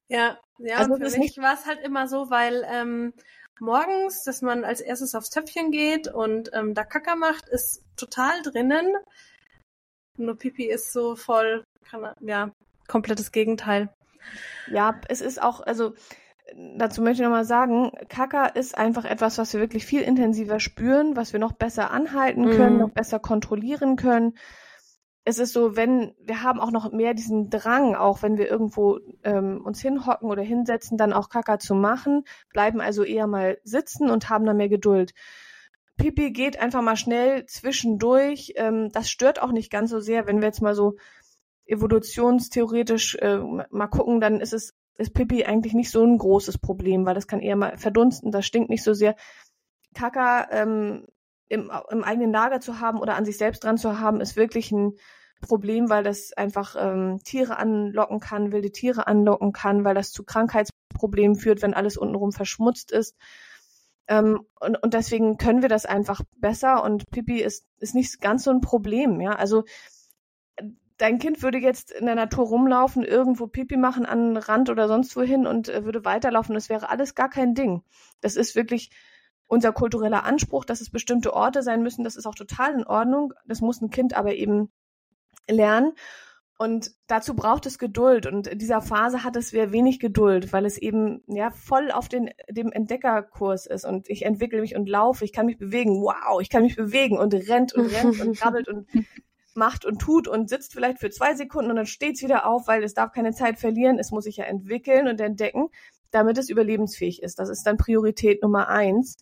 [0.08, 3.14] ja, ja, also für mich war es halt immer so, weil ähm,
[3.60, 8.42] morgens, dass man als erstes aufs Töpfchen geht und ähm, da Kacker macht, ist total
[8.42, 8.96] drinnen.
[10.18, 12.52] Nur Pipi ist so voll, kann, ja,
[12.88, 13.90] komplettes Gegenteil.
[14.68, 15.94] Ja, es ist auch, also
[16.78, 21.16] dazu möchte ich nochmal sagen, Kaka ist einfach etwas, was wir wirklich viel intensiver spüren,
[21.16, 22.80] was wir noch besser anhalten können, mm.
[22.80, 24.34] noch besser kontrollieren können.
[25.26, 29.00] Es ist so, wenn wir haben auch noch mehr diesen Drang, auch wenn wir irgendwo
[29.24, 34.10] ähm, uns hinhocken oder hinsetzen, dann auch Kaka zu machen, bleiben also eher mal sitzen
[34.10, 35.14] und haben dann mehr Geduld.
[35.96, 38.54] Pipi geht einfach mal schnell zwischendurch.
[38.58, 40.98] Ähm, das stört auch nicht ganz so sehr, wenn wir jetzt mal so
[41.66, 47.06] evolutionstheoretisch äh, mal gucken, dann ist es ist Pipi eigentlich nicht so ein großes Problem,
[47.06, 49.16] weil das kann eher mal verdunsten, das stinkt nicht so sehr.
[49.94, 51.06] Kaka ähm,
[51.50, 54.72] im, im eigenen Lager zu haben oder an sich selbst dran zu haben, ist wirklich
[54.72, 54.94] ein
[55.42, 60.24] Problem, weil das einfach ähm, Tiere anlocken kann, wilde Tiere anlocken kann, weil das zu
[60.24, 63.16] Krankheitsproblemen führt, wenn alles untenrum verschmutzt ist.
[64.08, 68.44] Ähm, und, und deswegen können wir das einfach besser und Pipi ist, ist nicht ganz
[68.44, 69.34] so ein Problem, ja.
[69.34, 69.64] Also
[71.04, 74.88] dein Kind würde jetzt in der Natur rumlaufen, irgendwo Pipi machen an den Rand oder
[74.88, 76.56] sonst wohin und äh, würde weiterlaufen.
[76.56, 77.84] Das wäre alles gar kein Ding.
[78.22, 78.90] Das ist wirklich
[79.46, 82.06] unser kultureller Anspruch, dass es bestimmte Orte sein müssen.
[82.06, 83.34] Das ist auch total in Ordnung.
[83.46, 84.72] Das muss ein Kind aber eben
[85.46, 85.92] lernen.
[86.58, 88.26] Und dazu braucht es Geduld.
[88.26, 92.08] Und in dieser Phase hat es sehr wenig Geduld, weil es eben ja voll auf
[92.08, 93.84] den, dem Entdeckerkurs ist.
[93.84, 96.02] Und ich entwickle mich und laufe, ich kann mich bewegen.
[96.02, 98.88] Wow, ich kann mich bewegen und rennt und rennt und krabbelt und
[99.56, 102.68] macht und tut und sitzt vielleicht für zwei Sekunden und dann steht es wieder auf,
[102.68, 104.00] weil es darf keine Zeit verlieren.
[104.00, 105.70] Es muss sich ja entwickeln und entdecken,
[106.12, 107.40] damit es überlebensfähig ist.
[107.40, 109.18] Das ist dann Priorität Nummer eins.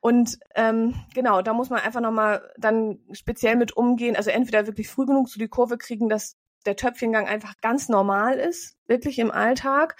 [0.00, 4.16] Und ähm, genau, da muss man einfach nochmal dann speziell mit umgehen.
[4.16, 6.36] Also entweder wirklich früh genug zu die Kurve kriegen, dass
[6.66, 9.96] der Töpfchengang einfach ganz normal ist, wirklich im Alltag.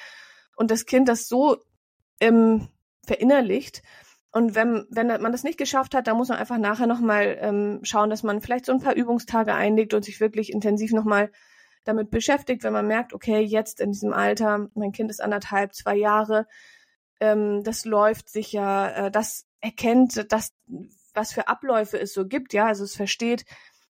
[0.57, 1.57] Und das Kind das so
[2.21, 2.69] ähm,
[3.07, 3.83] verinnerlicht,
[4.35, 7.79] und wenn, wenn man das nicht geschafft hat, dann muss man einfach nachher nochmal ähm,
[7.85, 11.31] schauen, dass man vielleicht so ein paar Übungstage einlegt und sich wirklich intensiv nochmal
[11.85, 15.95] damit beschäftigt, wenn man merkt, okay, jetzt in diesem Alter, mein Kind ist anderthalb, zwei
[15.95, 16.49] Jahre,
[17.21, 20.53] ähm, das läuft sicher, äh, das erkennt, das,
[21.15, 23.45] was für Abläufe es so gibt, ja, also es versteht,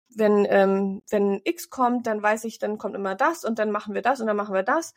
[0.09, 3.93] wenn, ähm, wenn X kommt, dann weiß ich, dann kommt immer das und dann machen
[3.93, 4.95] wir das und dann machen wir das.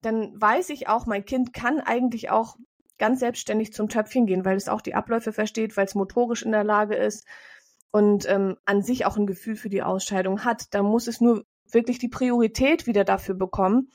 [0.00, 2.56] Dann weiß ich auch, mein Kind kann eigentlich auch
[3.02, 6.52] ganz selbstständig zum Töpfchen gehen, weil es auch die Abläufe versteht, weil es motorisch in
[6.52, 7.26] der Lage ist
[7.90, 10.72] und ähm, an sich auch ein Gefühl für die Ausscheidung hat.
[10.72, 13.90] Da muss es nur wirklich die Priorität wieder dafür bekommen,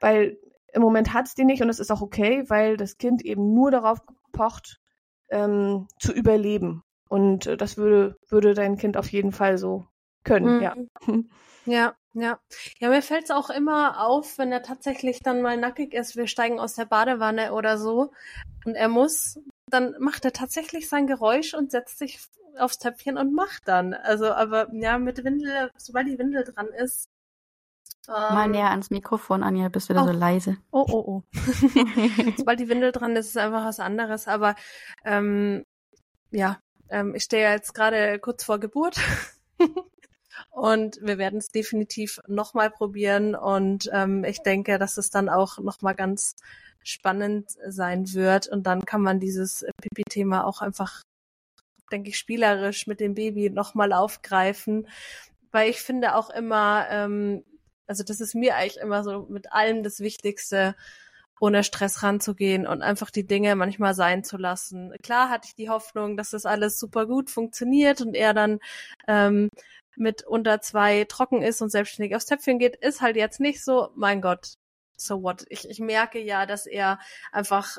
[0.00, 0.38] weil
[0.72, 3.52] im Moment hat es die nicht und es ist auch okay, weil das Kind eben
[3.52, 3.98] nur darauf
[4.32, 4.80] pocht,
[5.28, 6.82] ähm, zu überleben.
[7.10, 9.84] Und äh, das würde, würde dein Kind auf jeden Fall so
[10.24, 10.62] können, mhm.
[10.62, 10.74] ja.
[11.66, 12.38] Ja, ja.
[12.78, 16.26] Ja, mir fällt es auch immer auf, wenn er tatsächlich dann mal nackig ist, wir
[16.26, 18.12] steigen aus der Badewanne oder so
[18.64, 22.20] und er muss, dann macht er tatsächlich sein Geräusch und setzt sich
[22.58, 23.94] aufs Töpfchen und macht dann.
[23.94, 27.08] Also, aber ja, mit Windel, sobald die Windel dran ist.
[28.08, 30.06] Ähm, mal näher ans Mikrofon, Anja, bist wieder oh.
[30.06, 30.56] so leise.
[30.70, 31.22] Oh, oh, oh.
[32.36, 34.28] sobald die Windel dran ist, ist es einfach was anderes.
[34.28, 34.56] Aber
[35.04, 35.64] ähm,
[36.30, 38.96] ja, ähm, ich stehe ja jetzt gerade kurz vor Geburt.
[40.58, 43.36] und wir werden es definitiv nochmal probieren.
[43.36, 46.34] Und ähm, ich denke, dass es dann auch nochmal ganz
[46.82, 48.48] spannend sein wird.
[48.48, 51.02] Und dann kann man dieses Pipi-Thema auch einfach,
[51.92, 54.88] denke ich, spielerisch mit dem Baby nochmal aufgreifen.
[55.52, 57.44] Weil ich finde auch immer, ähm,
[57.86, 60.74] also das ist mir eigentlich immer so mit allem das Wichtigste,
[61.40, 64.92] ohne Stress ranzugehen und einfach die Dinge manchmal sein zu lassen.
[65.04, 68.58] Klar hatte ich die Hoffnung, dass das alles super gut funktioniert und er dann
[69.06, 69.50] ähm,
[69.98, 73.90] mit unter zwei trocken ist und selbstständig aufs Töpfchen geht, ist halt jetzt nicht so,
[73.94, 74.54] mein Gott,
[74.96, 75.44] so what.
[75.48, 76.98] Ich, ich merke ja, dass er
[77.32, 77.78] einfach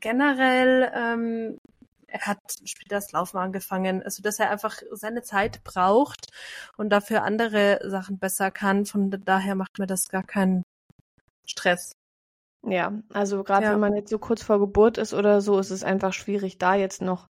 [0.00, 1.58] generell, ähm,
[2.06, 6.28] er hat später das Laufen angefangen, also dass er einfach seine Zeit braucht
[6.76, 8.86] und dafür andere Sachen besser kann.
[8.86, 10.62] Von daher macht mir das gar keinen
[11.44, 11.92] Stress.
[12.66, 13.72] Ja, also gerade ja.
[13.72, 16.74] wenn man jetzt so kurz vor Geburt ist oder so, ist es einfach schwierig, da
[16.74, 17.28] jetzt noch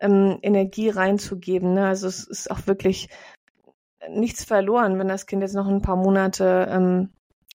[0.00, 1.74] ähm, Energie reinzugeben.
[1.74, 1.86] Ne?
[1.86, 3.08] Also es ist auch wirklich
[4.08, 7.10] nichts verloren, wenn das Kind jetzt noch ein paar Monate ähm,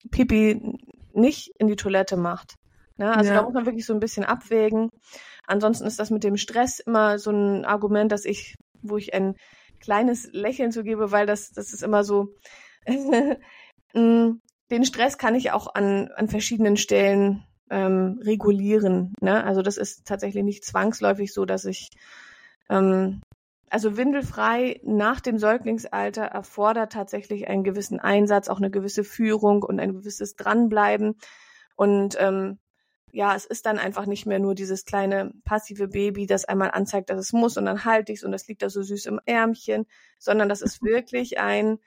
[0.09, 0.79] Pipi
[1.13, 2.55] nicht in die Toilette macht.
[2.97, 3.15] Ne?
[3.15, 3.37] Also ja.
[3.37, 4.89] da muss man wirklich so ein bisschen abwägen.
[5.45, 9.35] Ansonsten ist das mit dem Stress immer so ein Argument, dass ich, wo ich ein
[9.79, 12.29] kleines Lächeln zugebe, weil das, das ist immer so,
[13.93, 14.31] mm,
[14.71, 19.13] den Stress kann ich auch an, an verschiedenen Stellen ähm, regulieren.
[19.21, 19.43] Ne?
[19.43, 21.89] Also das ist tatsächlich nicht zwangsläufig so, dass ich
[22.71, 23.21] ähm,
[23.69, 29.79] also windelfrei nach dem Säuglingsalter erfordert tatsächlich einen gewissen Einsatz, auch eine gewisse Führung und
[29.79, 31.15] ein gewisses Dranbleiben.
[31.75, 32.59] Und ähm,
[33.13, 37.09] ja, es ist dann einfach nicht mehr nur dieses kleine passive Baby, das einmal anzeigt,
[37.09, 39.19] dass es muss und dann halte ich es und das liegt da so süß im
[39.25, 39.85] Ärmchen,
[40.17, 41.79] sondern das ist wirklich ein,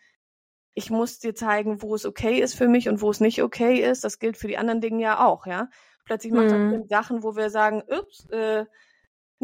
[0.74, 3.78] ich muss dir zeigen, wo es okay ist für mich und wo es nicht okay
[3.78, 4.04] ist.
[4.04, 5.68] Das gilt für die anderen Dinge ja auch, ja.
[6.04, 6.80] Plötzlich macht mhm.
[6.80, 8.64] das Sachen, wo wir sagen, ups, äh,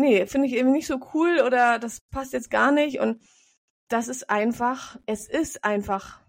[0.01, 3.01] nee, finde ich irgendwie nicht so cool oder das passt jetzt gar nicht.
[3.01, 3.22] Und
[3.88, 6.20] das ist einfach, es ist einfach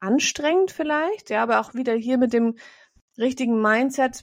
[0.00, 2.56] anstrengend vielleicht, ja, aber auch wieder hier mit dem
[3.18, 4.22] richtigen Mindset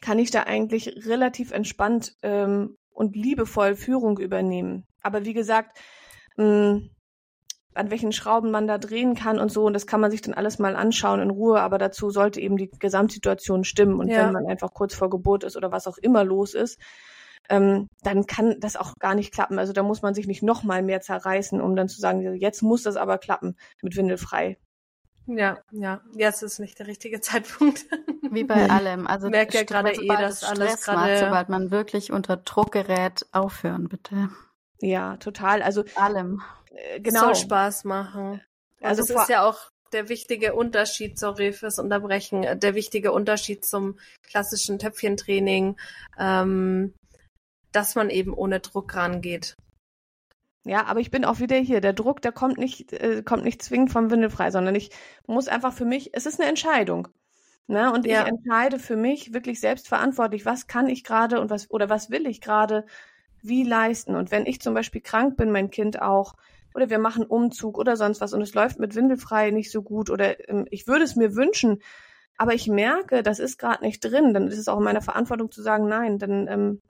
[0.00, 4.84] kann ich da eigentlich relativ entspannt ähm, und liebevoll Führung übernehmen.
[5.02, 5.78] Aber wie gesagt,
[6.36, 6.90] mh, hm,
[7.74, 9.64] an welchen Schrauben man da drehen kann und so.
[9.64, 11.60] Und das kann man sich dann alles mal anschauen in Ruhe.
[11.60, 13.98] Aber dazu sollte eben die Gesamtsituation stimmen.
[13.98, 14.26] Und ja.
[14.26, 16.78] wenn man einfach kurz vor Geburt ist oder was auch immer los ist,
[17.48, 19.58] ähm, dann kann das auch gar nicht klappen.
[19.58, 22.62] Also da muss man sich nicht noch mal mehr zerreißen, um dann zu sagen, jetzt
[22.62, 24.58] muss das aber klappen mit Windelfrei.
[25.26, 27.86] Ja, ja, jetzt ist nicht der richtige Zeitpunkt.
[28.30, 29.06] Wie bei allem.
[29.06, 33.88] Also merke ja gerade eh, dass alles gerade, sobald man wirklich unter Druck gerät, aufhören
[33.88, 34.30] bitte.
[34.80, 35.62] Ja, total.
[35.62, 36.42] Also allem.
[36.70, 37.20] Äh, genau.
[37.20, 38.42] Soll Spaß machen.
[38.80, 43.98] Also das ist ja auch der wichtige Unterschied, sorry fürs Unterbrechen, der wichtige Unterschied zum
[44.22, 45.76] klassischen Töpfchentraining,
[46.18, 46.92] ähm,
[47.74, 49.56] dass man eben ohne Druck rangeht.
[50.64, 51.80] Ja, aber ich bin auch wieder hier.
[51.80, 54.90] Der Druck, der kommt nicht, äh, kommt nicht zwingend vom Windelfrei, sondern ich
[55.26, 57.08] muss einfach für mich, es ist eine Entscheidung.
[57.66, 57.92] Ne?
[57.92, 58.22] Und ja.
[58.22, 62.26] ich entscheide für mich wirklich selbstverantwortlich, was kann ich gerade und was, oder was will
[62.26, 62.86] ich gerade
[63.42, 64.16] wie leisten.
[64.16, 66.34] Und wenn ich zum Beispiel krank bin, mein Kind auch,
[66.74, 70.10] oder wir machen Umzug oder sonst was und es läuft mit Windelfrei nicht so gut
[70.10, 71.80] oder ähm, ich würde es mir wünschen,
[72.36, 75.50] aber ich merke, das ist gerade nicht drin, dann ist es auch in meiner Verantwortung
[75.50, 76.82] zu sagen, nein, dann, ähm,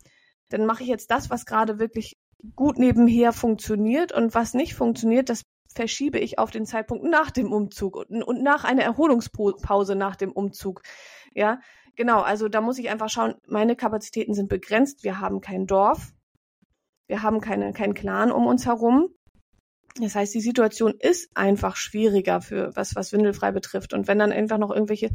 [0.49, 2.17] dann mache ich jetzt das, was gerade wirklich
[2.57, 5.43] gut nebenher funktioniert und was nicht funktioniert, das
[5.75, 10.33] verschiebe ich auf den Zeitpunkt nach dem Umzug und, und nach einer Erholungspause nach dem
[10.33, 10.83] Umzug.
[11.33, 11.61] Ja,
[11.97, 12.21] genau.
[12.21, 15.03] Also da muss ich einfach schauen, meine Kapazitäten sind begrenzt.
[15.03, 16.13] Wir haben kein Dorf.
[17.07, 19.09] Wir haben keine, keinen Clan um uns herum.
[20.01, 23.95] Das heißt, die Situation ist einfach schwieriger für was, was Windelfrei betrifft.
[23.95, 25.11] Und wenn dann einfach noch irgendwelche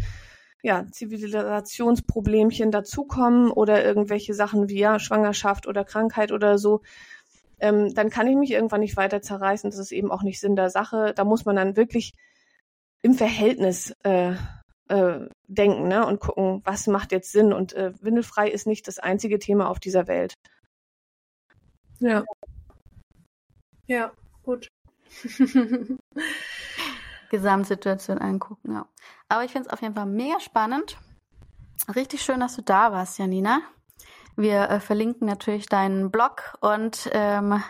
[0.61, 6.81] ja, Zivilisationsproblemchen dazukommen oder irgendwelche Sachen wie ja, Schwangerschaft oder Krankheit oder so,
[7.59, 9.69] ähm, dann kann ich mich irgendwann nicht weiter zerreißen.
[9.69, 11.13] Das ist eben auch nicht Sinn der Sache.
[11.15, 12.13] Da muss man dann wirklich
[13.01, 14.33] im Verhältnis äh,
[14.87, 16.05] äh, denken ne?
[16.05, 17.53] und gucken, was macht jetzt Sinn.
[17.53, 20.33] Und äh, Windelfrei ist nicht das einzige Thema auf dieser Welt.
[21.99, 22.25] Ja.
[23.87, 24.11] Ja,
[24.43, 24.67] gut.
[27.29, 28.87] Gesamtsituation angucken, ja.
[29.27, 30.97] Aber ich finde es auf jeden Fall mega spannend.
[31.95, 33.61] Richtig schön, dass du da warst, Janina.
[34.35, 37.61] Wir äh, verlinken natürlich deinen Blog und ähm,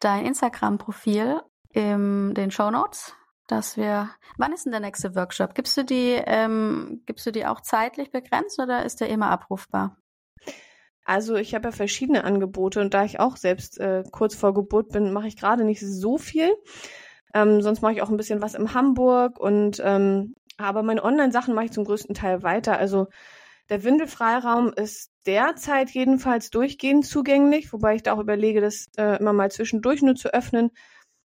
[0.00, 1.42] dein Instagram-Profil
[1.72, 3.14] in den Show Notes,
[3.46, 4.10] dass wir.
[4.36, 5.54] Wann ist denn der nächste Workshop?
[5.54, 9.96] Gibst du die, ähm, gibst du die auch zeitlich begrenzt oder ist der immer abrufbar?
[11.04, 14.88] Also ich habe ja verschiedene Angebote und da ich auch selbst äh, kurz vor Geburt
[14.88, 16.52] bin, mache ich gerade nicht so viel.
[17.36, 21.54] Ähm, sonst mache ich auch ein bisschen was in Hamburg und ähm, aber meine Online-Sachen
[21.54, 22.78] mache ich zum größten Teil weiter.
[22.78, 23.08] Also
[23.68, 29.34] der Windelfreiraum ist derzeit jedenfalls durchgehend zugänglich, wobei ich da auch überlege, das äh, immer
[29.34, 30.70] mal zwischendurch nur zu öffnen.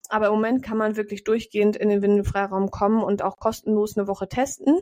[0.07, 4.07] Aber im Moment kann man wirklich durchgehend in den Windelfreiraum kommen und auch kostenlos eine
[4.07, 4.81] Woche testen.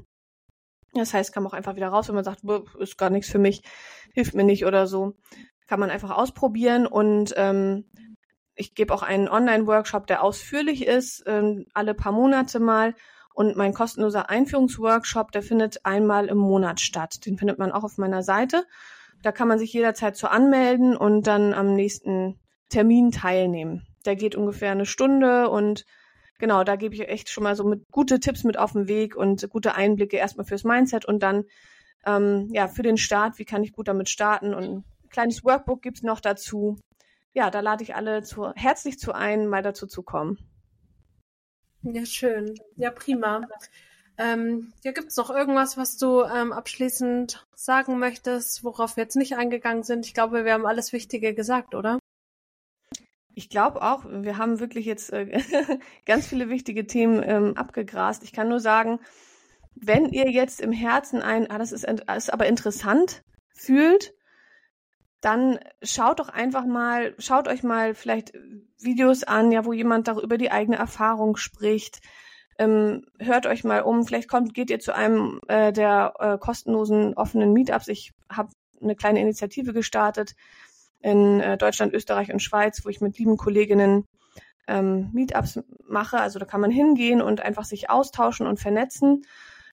[0.94, 2.42] Das heißt, kann man auch einfach wieder raus, wenn man sagt,
[2.80, 3.62] ist gar nichts für mich,
[4.14, 5.14] hilft mir nicht oder so.
[5.68, 7.86] Kann man einfach ausprobieren und ähm,
[8.56, 12.96] ich gebe auch einen Online-Workshop, der ausführlich ist, ähm, alle paar Monate mal.
[13.34, 17.26] Und mein kostenloser Einführungsworkshop, der findet einmal im Monat statt.
[17.26, 18.66] Den findet man auch auf meiner Seite.
[19.24, 22.40] Da kann man sich jederzeit zu anmelden und dann am nächsten
[22.70, 23.88] Termin teilnehmen.
[24.06, 25.86] Der geht ungefähr eine Stunde und
[26.38, 29.16] genau, da gebe ich echt schon mal so mit gute Tipps mit auf den Weg
[29.16, 31.46] und gute Einblicke erstmal fürs Mindset und dann
[32.06, 35.82] ähm, ja für den Start, wie kann ich gut damit starten und ein kleines Workbook
[35.82, 36.78] gibt's noch dazu.
[37.34, 40.38] Ja, da lade ich alle zu, herzlich zu ein, mal dazu zu kommen.
[41.82, 42.56] Ja, schön.
[42.76, 43.42] Ja, prima.
[44.18, 49.36] Ähm, ja, gibt's noch irgendwas, was du ähm, abschließend sagen möchtest, worauf wir jetzt nicht
[49.36, 50.06] eingegangen sind?
[50.06, 51.98] Ich glaube, wir haben alles Wichtige gesagt, oder?
[53.34, 55.42] Ich glaube auch, wir haben wirklich jetzt äh,
[56.06, 58.24] ganz viele wichtige Themen ähm, abgegrast.
[58.24, 59.00] Ich kann nur sagen,
[59.74, 64.14] wenn ihr jetzt im Herzen ein, ah, das ist, ist aber interessant fühlt,
[65.24, 68.34] dann schaut doch einfach mal, schaut euch mal vielleicht
[68.78, 72.02] Videos an, ja, wo jemand darüber die eigene Erfahrung spricht.
[72.60, 77.14] Ähm, hört euch mal um, vielleicht kommt, geht ihr zu einem äh, der äh, kostenlosen
[77.14, 77.88] offenen Meetups.
[77.88, 78.50] Ich habe
[78.82, 80.36] eine kleine Initiative gestartet
[81.00, 84.06] in äh, Deutschland, Österreich und Schweiz, wo ich mit lieben Kolleginnen
[84.68, 86.20] ähm, Meetups mache.
[86.20, 89.26] Also da kann man hingehen und einfach sich austauschen und vernetzen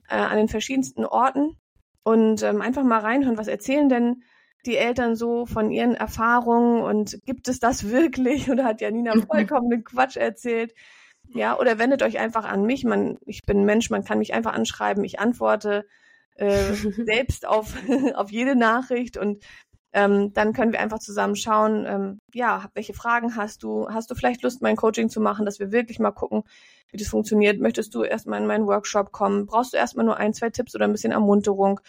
[0.08, 1.56] äh, an den verschiedensten Orten
[2.04, 4.22] und ähm, einfach mal reinhören, was erzählen denn
[4.66, 9.84] die Eltern so von ihren Erfahrungen und gibt es das wirklich oder hat Janina vollkommenen
[9.84, 10.74] Quatsch erzählt?
[11.32, 12.84] Ja, oder wendet euch einfach an mich.
[12.84, 15.04] Man, ich bin ein Mensch, man kann mich einfach anschreiben.
[15.04, 15.86] Ich antworte
[16.34, 16.72] äh,
[17.06, 17.74] selbst auf,
[18.14, 19.42] auf jede Nachricht und
[19.92, 23.88] ähm, dann können wir einfach zusammen schauen, ähm, ja, welche Fragen hast du?
[23.88, 26.44] Hast du vielleicht Lust, mein Coaching zu machen, dass wir wirklich mal gucken,
[26.92, 27.60] wie das funktioniert?
[27.60, 29.46] Möchtest du erstmal in meinen Workshop kommen?
[29.46, 31.80] Brauchst du erstmal nur ein, zwei Tipps oder ein bisschen Ermunterung?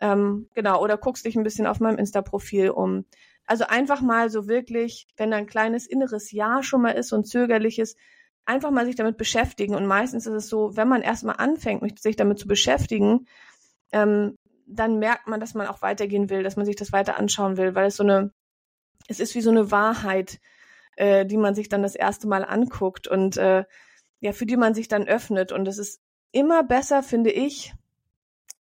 [0.00, 3.04] Ähm, genau, oder guckst dich ein bisschen auf meinem Insta-Profil um.
[3.46, 7.26] Also einfach mal so wirklich, wenn da ein kleines inneres Ja schon mal ist und
[7.26, 7.96] zögerliches,
[8.44, 9.74] einfach mal sich damit beschäftigen.
[9.74, 13.26] Und meistens ist es so, wenn man erstmal anfängt, sich damit zu beschäftigen,
[13.92, 14.36] ähm,
[14.66, 17.74] dann merkt man, dass man auch weitergehen will, dass man sich das weiter anschauen will,
[17.74, 18.32] weil es so eine,
[19.08, 20.40] es ist wie so eine Wahrheit,
[20.96, 23.64] äh, die man sich dann das erste Mal anguckt und äh,
[24.20, 25.52] ja, für die man sich dann öffnet.
[25.52, 26.00] Und es ist
[26.32, 27.72] immer besser, finde ich,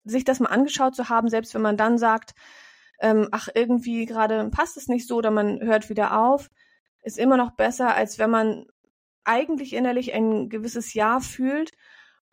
[0.04, 2.34] sich das mal angeschaut zu haben, selbst wenn man dann sagt,
[3.00, 6.50] ähm, ach, irgendwie gerade passt es nicht so oder man hört wieder auf,
[7.02, 8.66] ist immer noch besser, als wenn man
[9.24, 11.72] eigentlich innerlich ein gewisses Ja fühlt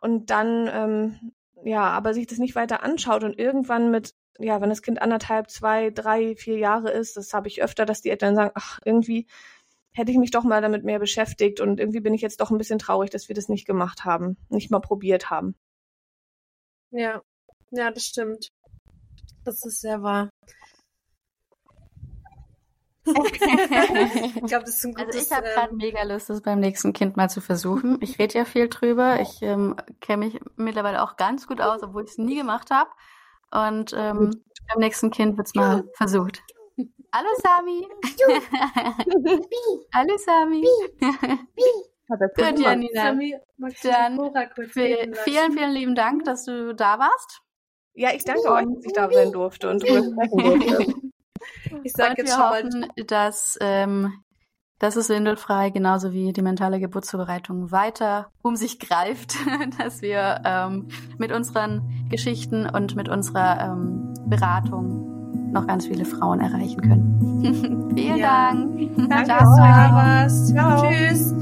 [0.02, 4.70] und dann, ähm, ja, aber sich das nicht weiter anschaut und irgendwann mit, ja, wenn
[4.70, 8.36] das Kind anderthalb, zwei, drei, vier Jahre ist, das habe ich öfter, dass die Eltern
[8.36, 9.28] sagen, ach, irgendwie
[9.92, 12.58] hätte ich mich doch mal damit mehr beschäftigt und irgendwie bin ich jetzt doch ein
[12.58, 15.56] bisschen traurig, dass wir das nicht gemacht haben, nicht mal probiert haben.
[16.92, 17.22] Ja,
[17.72, 18.50] ja, das stimmt.
[19.44, 20.30] Das ist sehr wahr.
[23.08, 25.16] ich glaube, das ist ein gutes.
[25.16, 27.98] Also ich habe gerade ähm, mega Lust, das beim nächsten Kind mal zu versuchen.
[28.02, 29.22] Ich rede ja viel drüber.
[29.22, 32.90] Ich ähm, kenne mich mittlerweile auch ganz gut aus, obwohl ich es nie gemacht habe.
[33.52, 36.44] Und ähm, beim nächsten Kind wird es mal versucht.
[37.14, 37.88] Hallo Sami.
[39.94, 40.68] Hallo Sami.
[42.10, 43.04] Gut, Janina.
[43.04, 43.20] Dann
[44.70, 47.42] vielen, vielen lieben Dank, dass du da warst.
[47.98, 50.94] Ja, ich danke euch, dass ich da sein durfte und drüber sprechen durfte.
[51.84, 54.14] Ich sage jetzt schon hoffen, dass ähm,
[54.80, 59.36] dass es windelfrei genauso wie die mentale Geburtsvorbereitung weiter um sich greift,
[59.80, 66.40] dass wir ähm, mit unseren Geschichten und mit unserer ähm, Beratung noch ganz viele Frauen
[66.40, 67.92] erreichen können.
[67.96, 68.52] Vielen ja.
[68.52, 69.10] Dank.
[69.10, 69.26] Danke,
[70.54, 70.84] Ciao.
[70.84, 71.34] Tschüss.